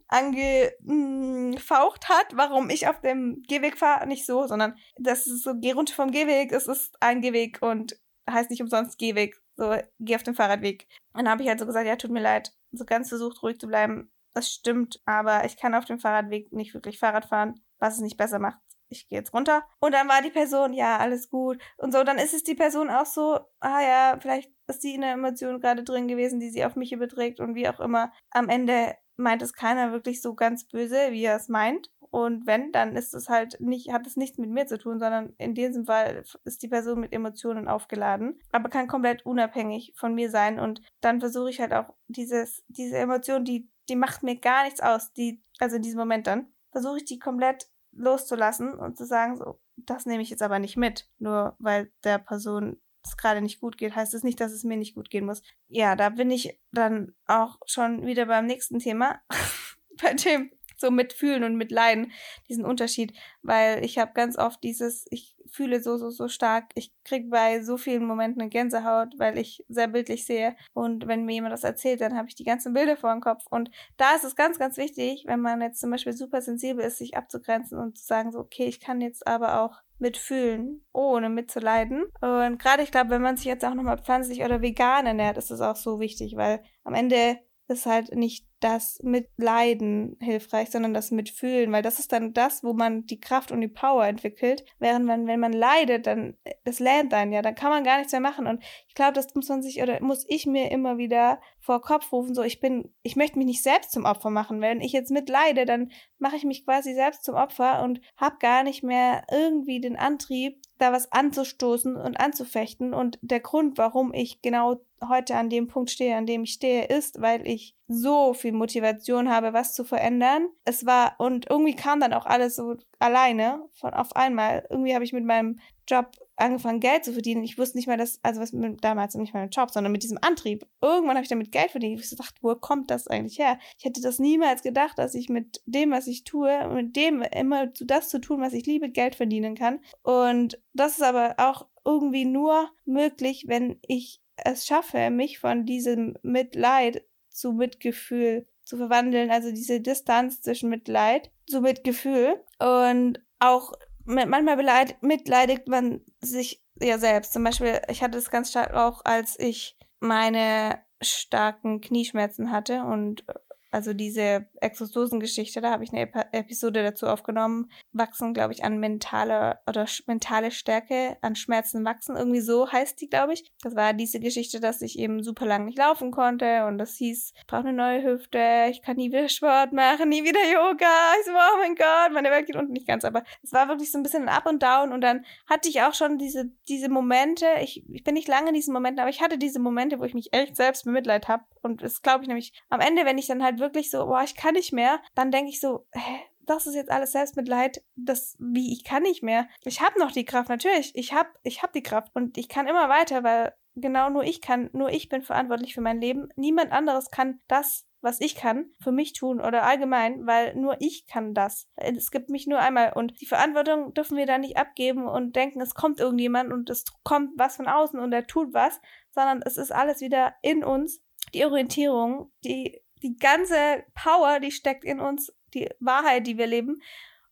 angefaucht 0.09 2.09
hat, 2.09 2.37
warum 2.37 2.71
ich 2.71 2.89
auf 2.89 3.01
dem 3.01 3.43
Gehweg 3.47 3.77
fahre, 3.77 4.07
nicht 4.07 4.27
so, 4.27 4.47
sondern 4.47 4.75
das 4.97 5.27
ist 5.27 5.45
so, 5.45 5.55
geh 5.55 5.73
runter 5.73 5.95
vom 5.95 6.11
Gehweg, 6.11 6.53
es 6.53 6.67
ist 6.67 6.97
ein 7.01 7.21
Gehweg 7.21 7.59
und 7.61 7.99
heißt 8.29 8.51
nicht 8.51 8.63
umsonst 8.63 8.99
Gehweg, 8.99 9.37
so, 9.57 9.77
geh 9.99 10.17
auf 10.17 10.23
den 10.23 10.35
Fahrradweg. 10.35 10.87
Und 11.13 11.25
dann 11.25 11.31
habe 11.31 11.43
ich 11.43 11.49
halt 11.49 11.59
so 11.59 11.67
gesagt, 11.67 11.87
ja, 11.87 11.97
tut 11.97 12.11
mir 12.11 12.23
leid, 12.23 12.53
so 12.73 12.85
ganz 12.85 13.09
versucht, 13.09 13.43
ruhig 13.43 13.59
zu 13.59 13.67
bleiben. 13.67 14.11
Das 14.35 14.51
stimmt, 14.51 15.01
aber 15.05 15.45
ich 15.45 15.57
kann 15.57 15.75
auf 15.75 15.85
dem 15.85 15.99
Fahrradweg 15.99 16.53
nicht 16.53 16.75
wirklich 16.75 16.99
Fahrrad 16.99 17.27
fahren, 17.27 17.61
was 17.79 17.95
es 17.95 18.01
nicht 18.01 18.17
besser 18.17 18.39
macht. 18.39 18.59
Ich 18.91 19.09
gehe 19.09 19.19
jetzt 19.19 19.35
runter. 19.35 19.65
Und 19.81 19.93
dann 19.93 20.09
war 20.09 20.23
die 20.23 20.31
Person, 20.31 20.73
ja, 20.73 20.97
alles 20.99 21.29
gut. 21.29 21.61
Und 21.77 21.93
so, 21.93 22.05
dann 22.05 22.19
ist 22.19 22.33
es 22.33 22.43
die 22.43 22.55
Person 22.55 22.89
auch 22.91 23.05
so, 23.05 23.41
ah 23.61 23.83
ja, 23.83 24.19
vielleicht 24.21 24.51
ist 24.67 24.83
die 24.83 24.95
in 24.95 25.03
der 25.03 25.13
Emotion 25.13 25.61
gerade 25.61 25.85
drin 25.85 26.09
gewesen, 26.09 26.41
die 26.41 26.51
sie 26.51 26.65
auf 26.65 26.77
mich 26.77 26.93
überträgt 26.93 27.41
und 27.41 27.55
wie 27.55 27.69
auch 27.69 27.81
immer. 27.81 28.13
Am 28.31 28.49
Ende 28.49 28.95
meint 29.17 29.43
es 29.43 29.53
keiner 29.53 29.93
wirklich 29.93 30.23
so 30.23 30.35
ganz 30.35 30.65
böse, 30.65 31.11
wie 31.11 31.25
er 31.25 31.37
es 31.37 31.49
meint. 31.49 31.91
Und 32.11 32.47
wenn, 32.47 32.73
dann 32.73 32.97
ist 32.97 33.13
es 33.13 33.29
halt 33.29 33.61
nicht, 33.61 33.93
hat 33.93 34.07
es 34.07 34.17
nichts 34.17 34.39
mit 34.39 34.49
mir 34.49 34.67
zu 34.67 34.79
tun, 34.79 34.99
sondern 34.99 35.35
in 35.37 35.55
diesem 35.55 35.85
Fall 35.85 36.23
ist 36.45 36.63
die 36.63 36.69
Person 36.69 37.01
mit 37.01 37.13
Emotionen 37.13 37.69
aufgeladen, 37.69 38.41
aber 38.51 38.71
kann 38.71 38.89
komplett 38.89 39.27
unabhängig 39.27 39.93
von 39.97 40.15
mir 40.15 40.31
sein. 40.31 40.59
Und 40.59 40.81
dann 41.03 41.21
versuche 41.21 41.51
ich 41.51 41.61
halt 41.61 41.75
auch 41.75 41.93
dieses, 42.07 42.65
diese 42.69 42.97
Emotion, 42.97 43.45
die 43.45 43.69
die 43.89 43.97
macht 43.97 44.23
mir 44.23 44.37
gar 44.37 44.65
nichts 44.65 44.81
aus, 44.81 45.13
die, 45.13 45.43
also 45.59 45.77
in 45.77 45.83
diesem 45.83 45.99
Moment 45.99 46.27
dann, 46.27 46.53
versuche 46.71 46.99
ich 46.99 47.05
die 47.05 47.19
komplett 47.19 47.69
loszulassen 47.93 48.75
und 48.75 48.97
zu 48.97 49.07
sagen, 49.07 49.37
so, 49.37 49.61
das 49.77 50.07
nehme 50.07 50.23
ich 50.23 50.31
jetzt 50.31 50.43
aber 50.43 50.59
nicht 50.59 50.77
mit. 50.77 51.09
Nur 51.19 51.57
weil 51.59 51.91
der 52.05 52.19
Person 52.19 52.81
es 53.05 53.17
gerade 53.17 53.41
nicht 53.41 53.61
gut 53.61 53.79
geht, 53.79 53.95
heißt 53.95 54.13
es 54.13 54.21
das 54.21 54.25
nicht, 54.25 54.41
dass 54.41 54.53
es 54.53 54.65
mir 54.65 54.77
nicht 54.77 54.95
gut 54.95 55.11
gehen 55.11 55.25
muss. 55.25 55.43
Ja, 55.69 55.97
da 55.97 56.11
bin 56.11 56.31
ich 56.31 56.61
dann 56.73 57.15
auch 57.27 57.59
schon 57.67 58.07
wieder 58.07 58.27
beim 58.27 58.47
nächsten 58.47 58.79
Thema, 58.79 59.21
bei 60.03 60.15
dem 60.15 60.51
so 60.79 60.91
mitfühlen 60.91 61.45
und 61.45 61.57
mitleiden, 61.57 62.13
diesen 62.49 62.65
Unterschied, 62.65 63.13
weil 63.43 63.85
ich 63.85 63.99
habe 63.99 64.13
ganz 64.15 64.39
oft 64.39 64.63
dieses, 64.63 65.07
ich 65.11 65.37
fühle 65.51 65.83
so, 65.83 65.97
so, 65.97 66.11
so 66.11 66.29
stark, 66.29 66.71
ich 66.75 66.93
krieg 67.05 67.31
bei 67.31 67.63
so 67.63 67.77
vielen 67.77 68.05
Momenten 68.07 68.41
eine 68.41 68.51
Gänsehaut, 68.51 69.15
weil 69.19 69.39
ich 69.39 69.65
sehr 69.69 69.89
bildlich 69.89 70.27
sehe. 70.27 70.57
Und 70.75 71.07
wenn 71.07 71.25
mir 71.25 71.35
jemand 71.35 71.53
das 71.53 71.65
erzählt, 71.65 72.01
dann 72.01 72.17
habe 72.17 72.29
ich 72.29 72.35
die 72.35 72.45
ganzen 72.45 72.73
Bilder 72.73 72.97
vor 72.97 73.13
dem 73.13 73.21
Kopf. 73.21 73.45
Und 73.51 73.71
da 73.97 74.15
ist 74.15 74.25
es 74.25 74.37
ganz, 74.37 74.59
ganz 74.59 74.77
wichtig, 74.77 75.25
wenn 75.27 75.41
man 75.41 75.61
jetzt 75.61 75.81
zum 75.81 75.91
Beispiel 75.91 76.13
super 76.13 76.43
sensibel 76.43 76.85
ist, 76.85 76.99
sich 76.99 77.17
abzugrenzen 77.17 77.79
und 77.79 77.99
zu 77.99 78.05
sagen 78.05 78.31
so, 78.31 78.39
okay, 78.39 78.65
ich 78.65 78.81
kann 78.81 79.01
jetzt 79.01 79.27
aber 79.27 79.63
auch 79.63 79.81
mitfühlen, 79.99 80.85
ohne 80.93 81.29
mitzuleiden. 81.29 82.05
Und 82.21 82.59
gerade 82.59 82.83
ich 82.83 82.91
glaube, 82.91 83.11
wenn 83.11 83.23
man 83.23 83.37
sich 83.37 83.47
jetzt 83.47 83.65
auch 83.65 83.75
nochmal 83.75 83.99
pflanzlich 83.99 84.45
oder 84.45 84.63
vegan 84.63 85.07
ernährt, 85.07 85.39
ist 85.39 85.51
das 85.51 85.61
auch 85.61 85.77
so 85.77 85.99
wichtig, 86.01 86.37
weil 86.37 86.63
am 86.85 86.95
Ende 86.95 87.39
ist 87.69 87.87
halt 87.87 88.15
nicht 88.15 88.48
das 88.61 89.01
Mitleiden 89.03 90.17
hilfreich, 90.21 90.71
sondern 90.71 90.93
das 90.93 91.11
Mitfühlen, 91.11 91.71
weil 91.73 91.83
das 91.83 91.99
ist 91.99 92.13
dann 92.13 92.33
das, 92.33 92.65
wo 92.65 92.73
man 92.73 93.07
die 93.07 93.21
Kraft 93.21 93.53
und 93.53 93.61
die 93.61 93.69
Power 93.69 94.05
entwickelt. 94.07 94.65
Während 94.79 95.07
man, 95.07 95.27
wenn 95.27 95.39
man 95.39 95.53
leidet, 95.53 96.07
dann, 96.07 96.37
das 96.65 96.81
lernt 96.81 97.13
dann 97.13 97.33
ja, 97.33 97.43
dann 97.43 97.55
kann 97.55 97.71
man 97.71 97.85
gar 97.85 97.99
nichts 97.99 98.13
mehr 98.13 98.21
machen. 98.21 98.47
Und 98.47 98.63
ich 98.89 98.95
glaube, 98.95 99.13
das 99.13 99.35
muss 99.35 99.49
man 99.49 99.63
sich, 99.63 99.83
oder 99.83 100.03
muss 100.03 100.25
ich 100.29 100.47
mir 100.47 100.71
immer 100.71 100.99
wieder 100.99 101.41
vor 101.61 101.81
Kopf 101.81 102.13
rufen, 102.13 102.35
so, 102.35 102.43
ich 102.43 102.61
bin, 102.61 102.93
ich 103.03 103.15
möchte 103.15 103.39
mich 103.39 103.47
nicht 103.47 103.63
selbst 103.63 103.93
zum 103.93 104.05
Opfer 104.05 104.31
machen. 104.31 104.61
Wenn 104.61 104.81
ich 104.81 104.93
jetzt 104.93 105.11
mitleide, 105.11 105.65
dann 105.65 105.93
mache 106.19 106.37
ich 106.37 106.45
mich 106.45 106.65
quasi 106.65 106.95
selbst 106.95 107.25
zum 107.25 107.37
Opfer 107.37 107.83
und 107.83 108.01
habe 108.17 108.39
gar 108.41 108.65
nicht 108.65 108.83
mehr 108.83 109.25
irgendwie 109.31 109.81
den 109.81 109.97
Antrieb, 109.97 110.61
da 110.79 110.93
was 110.93 111.13
anzustoßen 111.13 111.97
und 111.97 112.19
anzufechten. 112.19 112.93
Und 112.93 113.19
der 113.23 113.41
Grund, 113.41 113.79
warum 113.79 114.13
ich 114.13 114.43
genau 114.43 114.77
heute 115.07 115.37
an 115.37 115.51
dem 115.51 115.69
Punkt 115.69 115.91
stehe, 115.91 116.17
an 116.17 116.27
dem 116.27 116.43
ich 116.43 116.53
stehe, 116.53 116.87
ist, 116.87 117.21
weil 117.21 117.47
ich 117.47 117.77
so 117.89 118.35
viel 118.35 118.53
Motivation 118.53 119.31
habe, 119.31 119.55
was 119.55 119.75
zu 119.75 119.83
verändern. 119.83 120.49
Es 120.65 120.85
war, 120.85 121.15
und 121.19 121.49
irgendwie 121.49 121.75
kam 121.75 122.01
dann 122.01 122.13
auch 122.13 122.27
alles 122.27 122.57
so 122.57 122.77
alleine 122.99 123.63
von 123.73 123.95
auf 123.95 124.15
einmal. 124.15 124.67
Irgendwie 124.69 124.95
habe 124.95 125.05
ich 125.05 125.15
mit 125.15 125.25
meinem 125.25 125.59
Job 125.89 126.11
angefangen, 126.37 126.81
Geld 126.81 127.05
zu 127.05 127.13
verdienen. 127.15 127.43
Ich 127.43 127.57
wusste 127.59 127.79
nicht 127.79 127.87
mal, 127.89 127.97
dass, 127.97 128.21
also 128.23 128.41
was 128.41 128.53
mit, 128.53 128.85
damals 128.85 129.15
nicht 129.15 129.33
mal 129.33 129.49
Job, 129.51 129.71
sondern 129.71 129.91
mit 129.91 130.03
diesem 130.03 130.19
Antrieb. 130.21 130.67
Irgendwann 130.83 131.17
habe 131.17 131.23
ich 131.23 131.31
damit 131.31 131.51
Geld 131.51 131.71
verdient. 131.71 131.99
Ich 131.99 132.15
dachte, 132.15 132.37
wo 132.43 132.55
kommt 132.55 132.91
das 132.91 133.09
eigentlich 133.09 133.39
her? 133.39 133.59
Ich 133.79 133.87
hätte 133.87 134.03
das 134.03 134.19
niemals 134.19 134.63
gedacht, 134.63 134.99
dass 134.99 135.15
ich 135.15 135.31
mit 135.31 135.63
dem, 135.65 135.91
was 135.91 136.07
ich 136.07 136.25
tue, 136.25 136.69
mit 136.69 136.95
dem 136.95 137.23
immer 137.23 137.69
das 137.81 138.11
zu 138.11 138.21
tun, 138.21 138.41
was 138.41 138.53
ich 138.53 138.67
liebe, 138.67 138.91
Geld 138.91 139.15
verdienen 139.15 139.55
kann. 139.55 139.81
Und 140.03 140.61
das 140.75 140.93
ist 140.93 141.03
aber 141.03 141.35
auch 141.39 141.67
irgendwie 141.85 142.27
nur 142.27 142.71
möglich, 142.85 143.45
wenn 143.49 143.79
ich 143.87 144.21
es 144.45 144.67
schaffe, 144.67 145.11
mich 145.11 145.39
von 145.39 145.65
diesem 145.65 146.17
Mitleid 146.23 147.03
zu 147.39 147.53
Mitgefühl 147.53 148.47
zu 148.65 148.77
verwandeln, 148.77 149.31
also 149.31 149.51
diese 149.51 149.81
Distanz 149.81 150.43
zwischen 150.43 150.69
Mitleid 150.69 151.31
zu 151.47 151.61
Mitgefühl 151.61 152.43
und 152.59 153.21
auch 153.39 153.73
manchmal 154.05 154.57
beleid, 154.57 154.97
mitleidigt 155.03 155.69
man 155.69 156.03
sich 156.21 156.63
ja 156.81 156.99
selbst. 156.99 157.33
Zum 157.33 157.45
Beispiel, 157.45 157.81
ich 157.89 158.03
hatte 158.03 158.19
es 158.19 158.31
ganz 158.31 158.51
stark 158.51 158.75
auch, 158.75 159.05
als 159.05 159.39
ich 159.39 159.77
meine 160.01 160.81
starken 161.01 161.81
Knieschmerzen 161.81 162.51
hatte 162.51 162.83
und 162.83 163.25
also 163.71 163.93
diese 163.93 164.47
Exostosengeschichte, 164.61 165.61
da 165.61 165.71
habe 165.71 165.85
ich 165.85 165.93
eine 165.93 166.03
Ep 166.03 166.29
Episode 166.33 166.83
dazu 166.83 167.07
aufgenommen. 167.07 167.71
Wachsen, 167.93 168.33
glaube 168.33 168.53
ich, 168.53 168.65
an 168.65 168.79
mentale 168.79 169.59
oder 169.67 169.87
mentale 170.07 170.51
Stärke, 170.51 171.17
an 171.21 171.37
Schmerzen 171.37 171.85
wachsen. 171.85 172.17
Irgendwie 172.17 172.41
so 172.41 172.71
heißt 172.71 173.01
die, 173.01 173.09
glaube 173.09 173.35
ich. 173.35 173.51
Das 173.63 173.77
war 173.77 173.93
diese 173.93 174.21
Geschichte, 174.21 174.61
dass 174.61 174.81
ich 174.83 174.99
eben 174.99 175.23
super 175.23 175.47
lang 175.47 175.67
nicht 175.67 175.79
laufen 175.79 176.11
konnte 176.11 176.67
und 176.67 176.79
das 176.79 176.97
hieß, 176.97 177.33
ich 177.37 177.47
brauche 177.47 177.69
eine 177.69 177.73
neue 177.73 178.03
Hüfte, 178.03 178.69
ich 178.71 178.83
kann 178.83 178.97
nie 178.97 179.11
wieder 179.11 179.29
Sport 179.29 179.73
machen, 179.73 180.09
nie 180.09 180.25
wieder 180.25 180.41
Yoga. 180.51 180.87
Ich 181.21 181.27
so, 181.27 181.33
oh 181.33 181.59
mein 181.59 181.75
Gott, 181.75 182.13
meine 182.13 182.31
Welt 182.31 182.47
geht 182.47 182.57
unten 182.57 182.73
nicht 182.73 182.87
ganz. 182.87 183.05
Aber 183.05 183.23
es 183.43 183.53
war 183.53 183.69
wirklich 183.69 183.93
so 183.93 183.99
ein 183.99 184.03
bisschen 184.03 184.23
ein 184.23 184.29
Up 184.29 184.47
und 184.47 184.63
Down 184.63 184.93
und 184.93 185.03
dann 185.03 185.25
hatte 185.47 185.69
ich 185.69 185.83
auch 185.83 185.95
schon 185.95 186.19
diese, 186.19 186.51
diese 186.69 186.89
Momente. 186.89 187.47
Ich, 187.63 187.85
ich 187.91 188.05
bin 188.05 188.15
nicht 188.15 188.29
lange 188.29 188.49
in 188.49 188.55
diesen 188.55 188.73
Momenten, 188.73 189.01
aber 189.01 189.11
ich 189.11 189.21
hatte 189.21 189.39
diese 189.39 189.61
Momente, 189.61 189.99
wo 189.99 190.05
ich 190.05 190.15
mich 190.15 190.33
echt 190.33 190.57
selbst 190.57 190.85
bemitleid 190.85 191.29
habe. 191.29 191.45
Und 191.63 191.83
das 191.83 192.03
glaube 192.03 192.23
ich 192.23 192.29
nämlich 192.29 192.53
am 192.71 192.81
Ende, 192.81 193.05
wenn 193.05 193.19
ich 193.19 193.27
dann 193.27 193.43
halt 193.43 193.59
wirklich 193.59 193.68
so, 193.91 194.07
boah, 194.07 194.23
ich 194.23 194.35
kann 194.35 194.55
nicht 194.55 194.73
mehr, 194.73 195.01
dann 195.15 195.31
denke 195.31 195.51
ich 195.51 195.61
so, 195.61 195.87
hä, 195.93 196.21
das 196.47 196.67
ist 196.67 196.75
jetzt 196.75 196.91
alles 196.91 197.13
Selbstmitleid, 197.13 197.83
das 197.95 198.37
wie 198.39 198.73
ich 198.73 198.85
kann 198.85 199.03
nicht 199.03 199.23
mehr. 199.23 199.49
Ich 199.65 199.81
habe 199.83 199.99
noch 199.99 200.13
die 200.13 200.25
Kraft, 200.25 200.49
natürlich, 200.49 200.93
ich 200.95 201.13
habe 201.13 201.29
ich 201.43 201.63
habe 201.63 201.73
die 201.75 201.83
Kraft 201.83 202.11
und 202.15 202.39
ich 202.39 202.49
kann 202.49 202.67
immer 202.67 202.89
weiter, 202.89 203.23
weil 203.23 203.55
genau 203.75 204.09
nur 204.09 204.25
ich 204.25 204.41
kann, 204.41 204.71
nur 204.73 204.91
ich 204.91 205.09
bin 205.09 205.23
verantwortlich 205.23 205.75
für 205.75 205.83
mein 205.83 206.01
Leben. 206.01 206.29
Niemand 206.37 206.73
anderes 206.73 207.11
kann 207.11 207.41
das 207.49 207.89
was 208.01 208.21
ich 208.21 208.37
kann, 208.37 208.71
für 208.81 208.93
mich 208.93 209.13
tun 209.13 209.41
oder 209.41 209.65
allgemein, 209.65 210.27
weil 210.27 210.55
nur 210.55 210.77
ich 210.81 211.07
kann 211.07 211.35
das. 211.35 211.69
Es 211.77 212.11
gibt 212.11 212.31
mich 212.31 212.47
nur 212.47 212.61
einmal 212.61 212.93
und 212.95 213.21
die 213.21 213.27
Verantwortung 213.27 213.93
dürfen 213.95 214.17
wir 214.17 214.27
da 214.27 214.39
nicht 214.39 214.57
abgeben 214.57 215.09
und 215.09 215.35
denken, 215.35 215.61
es 215.61 215.75
kommt 215.75 215.99
irgendjemand 215.99 216.53
und 216.53 216.71
es 216.71 216.85
kommt 217.03 217.33
was 217.37 217.57
von 217.57 217.67
außen 217.67 217.99
und 217.99 218.13
er 218.13 218.27
tut 218.27 218.55
was, 218.55 218.81
sondern 219.11 219.43
es 219.43 219.57
ist 219.57 219.73
alles 219.73 220.01
wieder 220.01 220.35
in 220.43 220.63
uns. 220.63 221.03
Die 221.35 221.45
Orientierung, 221.45 222.31
die 222.45 222.81
die 223.03 223.17
ganze 223.17 223.85
Power, 223.95 224.41
die 224.41 224.51
steckt 224.51 224.85
in 224.85 225.01
uns, 225.01 225.33
die 225.55 225.69
Wahrheit, 225.81 226.27
die 226.27 226.39
wir 226.39 226.47
leben. 226.47 226.81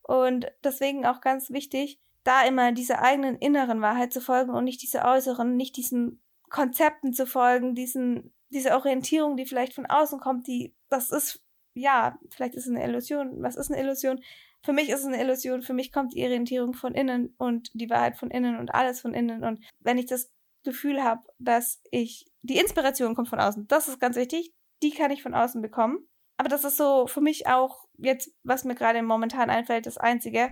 Und 0.01 0.47
deswegen 0.63 1.05
auch 1.05 1.21
ganz 1.21 1.49
wichtig, 1.49 1.99
da 2.23 2.45
immer 2.45 2.71
dieser 2.71 3.01
eigenen 3.01 3.37
inneren 3.37 3.81
Wahrheit 3.81 4.11
zu 4.11 4.21
folgen 4.21 4.51
und 4.51 4.65
nicht 4.65 4.81
diese 4.81 5.03
äußeren, 5.03 5.55
nicht 5.55 5.77
diesen 5.77 6.21
Konzepten 6.49 7.13
zu 7.13 7.25
folgen, 7.25 7.75
diesen, 7.75 8.33
diese 8.49 8.75
Orientierung, 8.75 9.37
die 9.37 9.45
vielleicht 9.45 9.73
von 9.73 9.85
außen 9.85 10.19
kommt, 10.19 10.47
die, 10.47 10.75
das 10.89 11.11
ist, 11.11 11.43
ja, 11.73 12.17
vielleicht 12.29 12.55
ist 12.55 12.65
es 12.65 12.71
eine 12.71 12.83
Illusion. 12.83 13.41
Was 13.41 13.55
ist 13.55 13.71
eine 13.71 13.81
Illusion? 13.81 14.21
Für 14.63 14.73
mich 14.73 14.89
ist 14.89 15.01
es 15.01 15.05
eine 15.05 15.21
Illusion. 15.21 15.61
Für 15.61 15.73
mich 15.73 15.91
kommt 15.91 16.13
die 16.13 16.23
Orientierung 16.23 16.73
von 16.73 16.93
innen 16.93 17.33
und 17.37 17.69
die 17.73 17.89
Wahrheit 17.89 18.17
von 18.17 18.31
innen 18.31 18.57
und 18.57 18.73
alles 18.73 18.99
von 18.99 19.13
innen. 19.13 19.43
Und 19.43 19.63
wenn 19.79 19.97
ich 19.97 20.07
das 20.07 20.31
Gefühl 20.63 21.03
habe, 21.03 21.21
dass 21.37 21.81
ich, 21.91 22.25
die 22.41 22.57
Inspiration 22.57 23.15
kommt 23.15 23.29
von 23.29 23.39
außen, 23.39 23.67
das 23.67 23.87
ist 23.87 23.99
ganz 23.99 24.17
wichtig 24.17 24.53
die 24.83 24.91
kann 24.91 25.11
ich 25.11 25.23
von 25.23 25.33
außen 25.33 25.61
bekommen. 25.61 26.07
Aber 26.37 26.49
das 26.49 26.63
ist 26.63 26.77
so 26.77 27.07
für 27.07 27.21
mich 27.21 27.47
auch 27.47 27.85
jetzt, 27.97 28.31
was 28.43 28.63
mir 28.63 28.75
gerade 28.75 29.01
momentan 29.01 29.49
einfällt, 29.49 29.85
das 29.85 29.97
Einzige, 29.97 30.51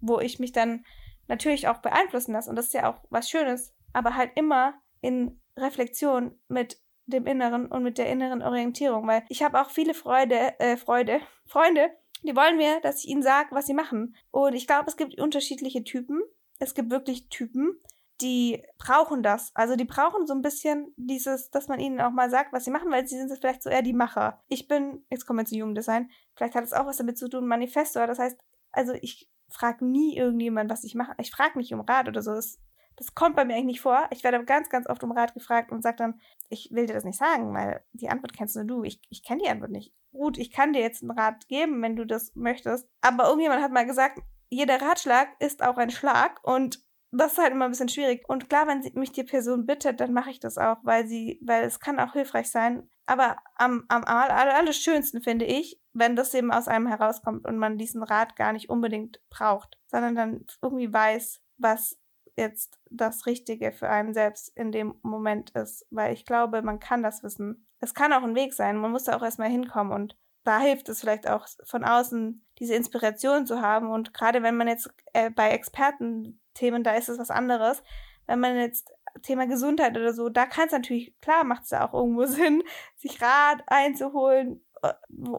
wo 0.00 0.20
ich 0.20 0.38
mich 0.38 0.52
dann 0.52 0.84
natürlich 1.26 1.68
auch 1.68 1.78
beeinflussen 1.78 2.32
lasse. 2.32 2.48
Und 2.48 2.56
das 2.56 2.66
ist 2.66 2.74
ja 2.74 2.90
auch 2.90 3.02
was 3.10 3.28
Schönes, 3.28 3.74
aber 3.92 4.14
halt 4.14 4.32
immer 4.36 4.74
in 5.00 5.40
Reflexion 5.56 6.38
mit 6.48 6.80
dem 7.06 7.26
Inneren 7.26 7.66
und 7.66 7.82
mit 7.82 7.98
der 7.98 8.08
inneren 8.08 8.42
Orientierung, 8.42 9.06
weil 9.06 9.24
ich 9.28 9.42
habe 9.42 9.60
auch 9.60 9.70
viele 9.70 9.94
Freude, 9.94 10.58
äh, 10.58 10.76
Freude, 10.76 11.20
Freunde, 11.46 11.90
die 12.22 12.34
wollen 12.34 12.56
mir, 12.56 12.80
dass 12.80 13.04
ich 13.04 13.10
ihnen 13.10 13.22
sage, 13.22 13.48
was 13.52 13.66
sie 13.66 13.74
machen. 13.74 14.16
Und 14.30 14.54
ich 14.54 14.66
glaube, 14.66 14.88
es 14.88 14.96
gibt 14.96 15.20
unterschiedliche 15.20 15.84
Typen. 15.84 16.22
Es 16.58 16.74
gibt 16.74 16.90
wirklich 16.90 17.28
Typen 17.28 17.80
die 18.20 18.62
brauchen 18.78 19.22
das. 19.22 19.50
Also 19.54 19.76
die 19.76 19.84
brauchen 19.84 20.26
so 20.26 20.34
ein 20.34 20.42
bisschen 20.42 20.92
dieses, 20.96 21.50
dass 21.50 21.68
man 21.68 21.80
ihnen 21.80 22.00
auch 22.00 22.10
mal 22.10 22.30
sagt, 22.30 22.52
was 22.52 22.64
sie 22.64 22.70
machen, 22.70 22.90
weil 22.90 23.06
sie 23.06 23.18
sind 23.18 23.30
vielleicht 23.38 23.62
so 23.62 23.70
eher 23.70 23.82
die 23.82 23.92
Macher. 23.92 24.42
Ich 24.48 24.68
bin, 24.68 25.04
jetzt 25.10 25.26
kommen 25.26 25.40
wir 25.40 25.44
zu 25.44 25.56
Jugenddesign, 25.56 26.10
vielleicht 26.34 26.54
hat 26.54 26.64
es 26.64 26.72
auch 26.72 26.86
was 26.86 26.96
damit 26.96 27.18
zu 27.18 27.28
tun, 27.28 27.46
Manifestor. 27.46 28.06
Das 28.06 28.18
heißt, 28.18 28.38
also 28.72 28.94
ich 29.00 29.28
frage 29.48 29.84
nie 29.84 30.16
irgendjemand, 30.16 30.70
was 30.70 30.84
ich 30.84 30.94
mache. 30.94 31.14
Ich 31.18 31.30
frage 31.30 31.58
nicht 31.58 31.72
um 31.72 31.80
Rat 31.80 32.08
oder 32.08 32.22
so. 32.22 32.32
Das, 32.32 32.58
das 32.96 33.14
kommt 33.14 33.36
bei 33.36 33.44
mir 33.44 33.54
eigentlich 33.54 33.66
nicht 33.66 33.80
vor. 33.80 34.06
Ich 34.10 34.24
werde 34.24 34.42
ganz, 34.44 34.70
ganz 34.70 34.88
oft 34.88 35.02
um 35.04 35.12
Rat 35.12 35.34
gefragt 35.34 35.70
und 35.70 35.82
sage 35.82 35.96
dann, 35.96 36.20
ich 36.48 36.70
will 36.72 36.86
dir 36.86 36.94
das 36.94 37.04
nicht 37.04 37.18
sagen, 37.18 37.54
weil 37.54 37.84
die 37.92 38.08
Antwort 38.08 38.32
kennst 38.32 38.56
nur 38.56 38.64
du. 38.64 38.82
Ich, 38.82 39.00
ich 39.10 39.22
kenne 39.22 39.42
die 39.42 39.50
Antwort 39.50 39.70
nicht. 39.70 39.92
Gut, 40.12 40.38
ich 40.38 40.50
kann 40.50 40.72
dir 40.72 40.80
jetzt 40.80 41.02
einen 41.02 41.10
Rat 41.10 41.46
geben, 41.48 41.82
wenn 41.82 41.96
du 41.96 42.06
das 42.06 42.34
möchtest. 42.34 42.88
Aber 43.02 43.24
irgendjemand 43.24 43.62
hat 43.62 43.72
mal 43.72 43.86
gesagt, 43.86 44.20
jeder 44.48 44.80
Ratschlag 44.80 45.28
ist 45.40 45.62
auch 45.62 45.76
ein 45.76 45.90
Schlag 45.90 46.40
und 46.42 46.85
das 47.10 47.32
ist 47.32 47.38
halt 47.38 47.52
immer 47.52 47.66
ein 47.66 47.70
bisschen 47.70 47.88
schwierig. 47.88 48.24
Und 48.28 48.48
klar, 48.48 48.66
wenn 48.66 48.82
mich 48.94 49.12
die 49.12 49.24
Person 49.24 49.66
bittet, 49.66 50.00
dann 50.00 50.12
mache 50.12 50.30
ich 50.30 50.40
das 50.40 50.58
auch, 50.58 50.78
weil 50.82 51.06
sie, 51.06 51.40
weil 51.42 51.64
es 51.64 51.80
kann 51.80 52.00
auch 52.00 52.12
hilfreich 52.12 52.50
sein. 52.50 52.88
Aber 53.06 53.36
am, 53.54 53.84
am, 53.88 54.04
am 54.04 54.30
allerschönsten 54.30 55.22
finde 55.22 55.44
ich, 55.44 55.80
wenn 55.92 56.16
das 56.16 56.34
eben 56.34 56.52
aus 56.52 56.68
einem 56.68 56.88
herauskommt 56.88 57.46
und 57.46 57.56
man 57.56 57.78
diesen 57.78 58.02
Rat 58.02 58.36
gar 58.36 58.52
nicht 58.52 58.68
unbedingt 58.68 59.20
braucht, 59.30 59.78
sondern 59.86 60.14
dann 60.14 60.46
irgendwie 60.60 60.92
weiß, 60.92 61.40
was 61.58 61.98
jetzt 62.36 62.78
das 62.90 63.26
Richtige 63.26 63.72
für 63.72 63.88
einen 63.88 64.12
selbst 64.12 64.54
in 64.56 64.72
dem 64.72 64.96
Moment 65.02 65.50
ist. 65.50 65.86
Weil 65.90 66.12
ich 66.12 66.26
glaube, 66.26 66.62
man 66.62 66.80
kann 66.80 67.02
das 67.02 67.22
wissen. 67.22 67.66
Es 67.80 67.94
kann 67.94 68.12
auch 68.12 68.22
ein 68.22 68.34
Weg 68.34 68.52
sein. 68.52 68.76
Man 68.76 68.90
muss 68.90 69.04
da 69.04 69.16
auch 69.16 69.22
erstmal 69.22 69.48
hinkommen 69.48 69.92
und 69.92 70.16
da 70.44 70.60
hilft 70.60 70.88
es 70.88 71.00
vielleicht 71.00 71.28
auch 71.28 71.46
von 71.64 71.82
außen 71.84 72.46
diese 72.58 72.74
Inspiration 72.74 73.46
zu 73.46 73.60
haben. 73.60 73.90
Und 73.90 74.14
gerade 74.14 74.42
wenn 74.42 74.56
man 74.56 74.68
jetzt 74.68 74.90
äh, 75.12 75.30
bei 75.30 75.50
Experten 75.50 76.40
Themen, 76.56 76.82
da 76.82 76.94
ist 76.94 77.08
es 77.08 77.18
was 77.18 77.30
anderes. 77.30 77.82
Wenn 78.26 78.40
man 78.40 78.56
jetzt 78.56 78.90
Thema 79.22 79.46
Gesundheit 79.46 79.96
oder 79.96 80.12
so, 80.12 80.28
da 80.28 80.46
kann 80.46 80.66
es 80.66 80.72
natürlich, 80.72 81.14
klar 81.20 81.44
macht 81.44 81.64
es 81.64 81.70
ja 81.70 81.86
auch 81.86 81.94
irgendwo 81.94 82.24
Sinn, 82.26 82.62
sich 82.96 83.20
Rat 83.22 83.62
einzuholen 83.66 84.64
äh, 84.82 84.92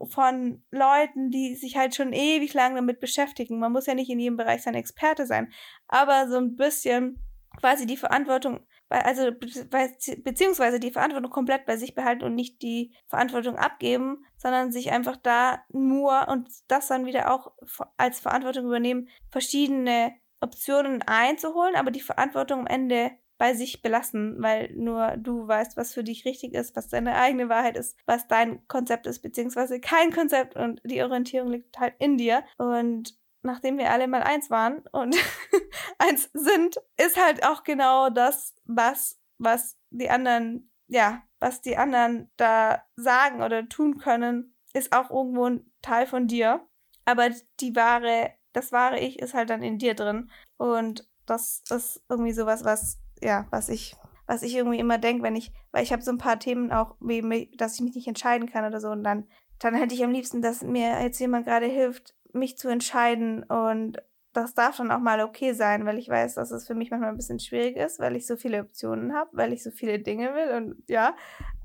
von 0.10 0.64
Leuten, 0.72 1.30
die 1.30 1.56
sich 1.56 1.78
halt 1.78 1.96
schon 1.96 2.14
ewig 2.14 2.54
lang 2.54 2.76
damit 2.76 3.00
beschäftigen. 3.00 3.60
Man 3.60 3.72
muss 3.72 3.86
ja 3.86 3.94
nicht 3.94 4.10
in 4.10 4.20
jedem 4.20 4.38
Bereich 4.38 4.64
sein 4.64 4.76
Experte 4.76 5.26
sein, 5.26 5.52
aber 5.88 6.28
so 6.28 6.38
ein 6.38 6.56
bisschen 6.56 7.24
quasi 7.60 7.86
die 7.86 7.98
Verantwortung, 7.98 8.66
also 8.90 9.32
beziehungsweise 9.32 10.80
die 10.80 10.92
Verantwortung 10.92 11.32
komplett 11.32 11.66
bei 11.66 11.76
sich 11.76 11.96
behalten 11.96 12.24
und 12.24 12.36
nicht 12.36 12.62
die 12.62 12.94
Verantwortung 13.08 13.56
abgeben, 13.56 14.24
sondern 14.38 14.72
sich 14.72 14.92
einfach 14.92 15.18
da 15.18 15.64
nur 15.70 16.28
und 16.28 16.48
das 16.68 16.88
dann 16.88 17.06
wieder 17.06 17.34
auch 17.34 17.52
als 17.98 18.20
Verantwortung 18.20 18.66
übernehmen, 18.66 19.10
verschiedene 19.32 20.14
Optionen 20.42 21.02
einzuholen, 21.04 21.76
aber 21.76 21.92
die 21.92 22.02
Verantwortung 22.02 22.62
am 22.62 22.68
Ende 22.68 23.12
bei 23.38 23.54
sich 23.54 23.82
belassen, 23.82 24.42
weil 24.42 24.74
nur 24.74 25.16
du 25.18 25.48
weißt, 25.48 25.78
was 25.78 25.94
für 25.94 26.04
dich 26.04 26.26
richtig 26.26 26.54
ist, 26.54 26.76
was 26.76 26.88
deine 26.88 27.16
eigene 27.16 27.50
Wahrheit 27.50 27.78
ist, 27.78 27.98
was 28.06 28.28
dein 28.28 28.68
Konzept 28.68 29.06
ist, 29.06 29.20
beziehungsweise 29.20 29.80
kein 29.80 30.12
Konzept 30.12 30.56
und 30.56 30.82
die 30.84 31.02
Orientierung 31.04 31.52
liegt 31.52 31.80
halt 31.80 31.94
in 32.00 32.18
dir. 32.18 32.44
Und 32.58 33.16
nachdem 33.44 33.78
wir 33.78 33.92
alle 33.92 34.08
mal 34.08 34.24
eins 34.24 34.50
waren 34.50 34.84
und 34.92 35.16
eins 36.00 36.30
sind, 36.34 36.78
ist 36.98 37.24
halt 37.24 37.46
auch 37.46 37.64
genau 37.64 38.10
das, 38.10 38.56
was, 38.66 39.20
was 39.38 39.78
die 39.92 40.10
anderen, 40.10 40.72
ja, 40.88 41.22
was 41.40 41.62
die 41.62 41.78
anderen 41.78 42.32
da 42.38 42.84
sagen 42.96 43.44
oder 43.44 43.70
tun 43.70 44.00
können, 44.00 44.56
ist 44.74 44.94
auch 44.94 45.12
irgendwo 45.12 45.46
ein 45.46 45.72
Teil 45.82 46.08
von 46.08 46.28
dir. 46.28 46.68
Aber 47.06 47.30
die 47.60 47.76
wahre 47.76 48.34
das 48.58 48.72
wahre 48.72 49.00
Ich 49.00 49.20
ist 49.20 49.34
halt 49.34 49.50
dann 49.50 49.62
in 49.62 49.78
dir 49.78 49.94
drin. 49.94 50.30
Und 50.58 51.08
das 51.26 51.64
ist 51.70 52.02
irgendwie 52.10 52.32
sowas, 52.32 52.66
was, 52.66 53.00
ja, 53.22 53.48
was 53.52 53.70
ich, 53.70 53.96
was 54.26 54.42
ich 54.42 54.56
irgendwie 54.56 54.80
immer 54.80 54.98
denke, 54.98 55.24
wenn 55.24 55.36
ich, 55.36 55.52
weil 55.72 55.84
ich 55.84 55.94
habe 55.94 56.02
so 56.02 56.12
ein 56.12 56.18
paar 56.18 56.40
Themen 56.40 56.72
auch, 56.72 56.96
wie, 57.00 57.52
dass 57.58 57.76
ich 57.76 57.82
mich 57.82 57.96
nicht 57.96 58.08
entscheiden 58.08 58.50
kann 58.50 58.66
oder 58.66 58.82
so. 58.82 58.90
Und 58.90 59.04
dann, 59.04 59.28
dann 59.60 59.76
hätte 59.76 59.94
ich 59.94 60.04
am 60.04 60.12
liebsten, 60.12 60.42
dass 60.42 60.64
mir 60.64 61.02
jetzt 61.02 61.20
jemand 61.20 61.46
gerade 61.46 61.68
hilft, 61.68 62.16
mich 62.34 62.58
zu 62.58 62.68
entscheiden. 62.68 63.44
Und 63.44 64.02
das 64.34 64.56
darf 64.56 64.78
dann 64.78 64.92
auch 64.92 65.00
mal 65.00 65.22
okay 65.22 65.54
sein, 65.54 65.86
weil 65.86 66.00
ich 66.00 66.10
weiß, 66.10 66.36
dass 66.36 66.52
es 66.52 66.66
für 66.66 66.76
mich 66.76 66.90
manchmal 66.90 67.12
ein 67.12 67.18
bisschen 67.18 67.40
schwierig 67.40 67.78
ist, 67.78 68.00
weil 68.00 68.16
ich 68.16 68.26
so 68.26 68.38
viele 68.38 68.62
Optionen 68.62 69.14
habe, 69.14 69.30
weil 69.34 69.54
ich 69.54 69.64
so 69.64 69.72
viele 69.72 70.00
Dinge 70.00 70.34
will 70.34 70.56
und 70.58 70.84
ja. 70.90 71.16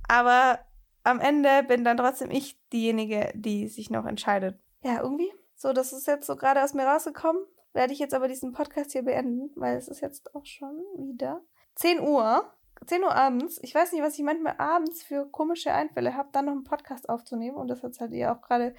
Aber 0.08 0.58
am 1.04 1.20
Ende 1.20 1.62
bin 1.66 1.84
dann 1.84 1.96
trotzdem 1.96 2.30
ich 2.30 2.58
diejenige, 2.70 3.32
die 3.34 3.68
sich 3.68 3.90
noch 3.90 4.04
entscheidet. 4.04 4.60
Ja, 4.82 5.00
irgendwie. 5.02 5.32
So, 5.62 5.72
das 5.72 5.92
ist 5.92 6.08
jetzt 6.08 6.26
so 6.26 6.34
gerade 6.34 6.60
aus 6.60 6.74
mir 6.74 6.84
rausgekommen. 6.84 7.40
Werde 7.72 7.92
ich 7.92 8.00
jetzt 8.00 8.14
aber 8.14 8.26
diesen 8.26 8.50
Podcast 8.50 8.90
hier 8.90 9.04
beenden, 9.04 9.52
weil 9.54 9.76
es 9.76 9.86
ist 9.86 10.00
jetzt 10.00 10.34
auch 10.34 10.44
schon 10.44 10.76
wieder 10.96 11.40
10 11.76 12.00
Uhr. 12.00 12.52
10 12.84 13.04
Uhr 13.04 13.14
abends. 13.14 13.60
Ich 13.62 13.72
weiß 13.72 13.92
nicht, 13.92 14.02
was 14.02 14.18
ich 14.18 14.24
manchmal 14.24 14.56
abends 14.58 15.04
für 15.04 15.24
komische 15.30 15.72
Einfälle 15.72 16.16
habe, 16.16 16.30
dann 16.32 16.46
noch 16.46 16.52
einen 16.52 16.64
Podcast 16.64 17.08
aufzunehmen. 17.08 17.56
Und 17.56 17.68
das 17.68 17.84
hat 17.84 17.96
halt 18.00 18.10
ihr 18.10 18.32
auch 18.32 18.42
gerade 18.42 18.74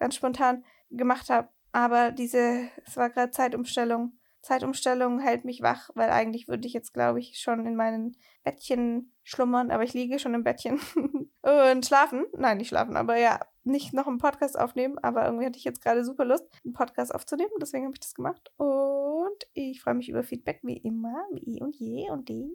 ganz 0.00 0.16
spontan 0.16 0.64
gemacht 0.90 1.30
habe. 1.30 1.50
Aber 1.70 2.10
diese, 2.10 2.68
es 2.84 2.96
war 2.96 3.10
gerade 3.10 3.30
Zeitumstellung. 3.30 4.18
Zeitumstellung 4.44 5.18
hält 5.18 5.44
mich 5.44 5.62
wach, 5.62 5.90
weil 5.94 6.10
eigentlich 6.10 6.48
würde 6.48 6.66
ich 6.66 6.72
jetzt, 6.72 6.94
glaube 6.94 7.18
ich, 7.18 7.38
schon 7.38 7.66
in 7.66 7.76
meinen 7.76 8.16
Bettchen 8.44 9.12
schlummern, 9.22 9.70
aber 9.70 9.82
ich 9.82 9.94
liege 9.94 10.18
schon 10.18 10.34
im 10.34 10.44
Bettchen 10.44 10.78
und 11.42 11.86
schlafen. 11.86 12.26
Nein, 12.36 12.58
nicht 12.58 12.68
schlafen, 12.68 12.96
aber 12.96 13.16
ja, 13.16 13.40
nicht 13.64 13.92
noch 13.94 14.06
einen 14.06 14.18
Podcast 14.18 14.58
aufnehmen, 14.58 14.98
aber 14.98 15.24
irgendwie 15.24 15.46
hatte 15.46 15.58
ich 15.58 15.64
jetzt 15.64 15.82
gerade 15.82 16.04
super 16.04 16.24
Lust, 16.24 16.46
einen 16.64 16.74
Podcast 16.74 17.14
aufzunehmen, 17.14 17.52
deswegen 17.60 17.84
habe 17.84 17.94
ich 17.94 18.00
das 18.00 18.14
gemacht. 18.14 18.52
Und 18.56 19.46
ich 19.54 19.82
freue 19.82 19.94
mich 19.94 20.08
über 20.08 20.22
Feedback, 20.22 20.60
wie 20.62 20.76
immer, 20.76 21.24
wie 21.32 21.60
und 21.60 21.74
je 21.76 22.10
und 22.10 22.28
die. 22.28 22.54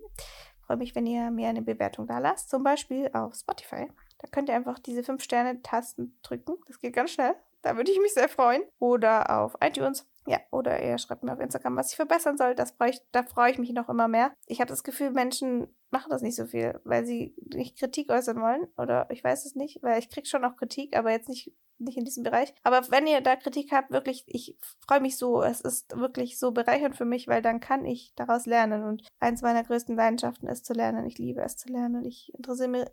Freue 0.62 0.78
mich, 0.78 0.94
wenn 0.94 1.08
ihr 1.08 1.32
mir 1.32 1.50
eine 1.50 1.64
Bewertung 1.64 2.06
da 2.06 2.20
lasst, 2.20 2.50
zum 2.52 2.64
Beispiel 2.64 3.10
auf 3.14 3.34
Spotify. 3.34 3.88
Da 4.20 4.28
könnt 4.28 4.50
ihr 4.50 4.56
einfach 4.56 4.78
diese 4.78 5.02
5-Sterne-Tasten 5.02 6.20
drücken. 6.22 6.58
Das 6.68 6.80
geht 6.80 6.94
ganz 6.94 7.12
schnell. 7.12 7.34
Da 7.64 7.76
würde 7.76 7.92
ich 7.92 8.00
mich 8.00 8.14
sehr 8.14 8.30
freuen. 8.30 8.62
Oder 8.78 9.40
auf 9.40 9.56
iTunes. 9.62 10.08
Ja, 10.30 10.38
oder 10.52 10.80
ihr 10.80 11.00
schreibt 11.00 11.24
mir 11.24 11.34
auf 11.34 11.40
Instagram, 11.40 11.76
was 11.76 11.90
ich 11.90 11.96
verbessern 11.96 12.38
soll. 12.38 12.54
Das 12.54 12.74
freu 12.74 12.90
ich, 12.90 13.02
da 13.12 13.24
freue 13.24 13.52
ich 13.52 13.58
mich 13.58 13.72
noch 13.74 13.90
immer 13.90 14.08
mehr. 14.08 14.32
Ich 14.46 14.62
habe 14.62 14.70
das 14.70 14.84
Gefühl, 14.84 15.10
Menschen 15.10 15.76
machen 15.92 16.10
das 16.10 16.22
nicht 16.22 16.36
so 16.36 16.46
viel, 16.46 16.80
weil 16.84 17.06
sie 17.06 17.36
nicht 17.54 17.78
Kritik 17.78 18.10
äußern 18.10 18.42
wollen. 18.42 18.68
Oder 18.78 19.08
ich 19.12 19.24
weiß 19.24 19.46
es 19.46 19.56
nicht, 19.56 19.82
weil 19.82 20.00
ich 20.00 20.10
kriege 20.10 20.28
schon 20.28 20.46
auch 20.46 20.56
Kritik, 20.56 20.96
aber 20.96 21.12
jetzt 21.12 21.30
nicht 21.30 21.54
nicht 21.80 21.98
in 21.98 22.06
diesem 22.06 22.24
Bereich. 22.24 22.54
Aber 22.64 22.82
wenn 22.90 23.08
ihr 23.08 23.22
da 23.22 23.36
Kritik 23.36 23.72
habt, 23.72 23.92
wirklich, 23.92 24.24
ich 24.28 24.58
freue 24.86 25.02
mich 25.02 25.18
so. 25.18 25.42
Es 25.42 25.62
ist 25.62 25.98
wirklich 25.98 26.38
so 26.38 26.52
bereichernd 26.52 26.96
für 26.96 27.06
mich, 27.06 27.28
weil 27.28 27.42
dann 27.42 27.60
kann 27.60 27.86
ich 27.86 28.14
daraus 28.16 28.46
lernen. 28.46 28.84
Und 28.84 29.08
eins 29.20 29.42
meiner 29.42 29.64
größten 29.64 29.96
Leidenschaften 29.96 30.48
ist 30.48 30.66
zu 30.66 30.74
lernen. 30.74 31.06
Ich 31.06 31.18
liebe 31.18 31.42
es 31.42 31.58
zu 31.58 31.70
lernen. 31.70 32.06
Ich 32.06 32.34
interessiere, 32.34 32.92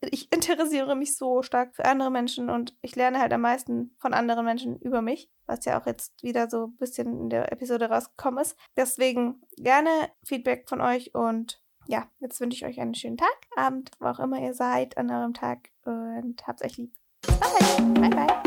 ich 0.00 0.32
interessiere 0.32 0.94
mich 0.96 1.16
so 1.16 1.42
stark 1.42 1.74
für 1.74 1.84
andere 1.84 2.10
Menschen 2.10 2.50
und 2.50 2.74
ich 2.82 2.94
lerne 2.96 3.18
halt 3.18 3.32
am 3.32 3.40
meisten 3.40 3.94
von 3.98 4.14
anderen 4.14 4.44
Menschen 4.44 4.78
über 4.80 5.02
mich, 5.02 5.30
was 5.46 5.64
ja 5.64 5.80
auch 5.80 5.86
jetzt 5.86 6.22
wieder 6.22 6.48
so 6.50 6.66
ein 6.66 6.76
bisschen 6.76 7.20
in 7.20 7.30
der 7.30 7.52
Episode 7.52 7.88
rausgekommen 7.88 8.42
ist. 8.42 8.56
Deswegen 8.76 9.42
gerne 9.56 9.90
Feedback 10.24 10.68
von 10.68 10.80
euch 10.80 11.14
und 11.14 11.62
ja, 11.88 12.06
jetzt 12.20 12.40
wünsche 12.40 12.56
ich 12.56 12.66
euch 12.66 12.80
einen 12.80 12.94
schönen 12.94 13.16
Tag, 13.16 13.36
Abend, 13.56 13.90
wo 13.98 14.06
auch 14.06 14.20
immer 14.20 14.40
ihr 14.40 14.54
seid 14.54 14.96
an 14.98 15.10
eurem 15.10 15.34
Tag 15.34 15.70
und 15.84 16.46
habt's 16.46 16.64
euch 16.64 16.76
lieb. 16.76 16.92
Bye. 17.26 17.94
Bye 18.00 18.10
bye. 18.10 18.45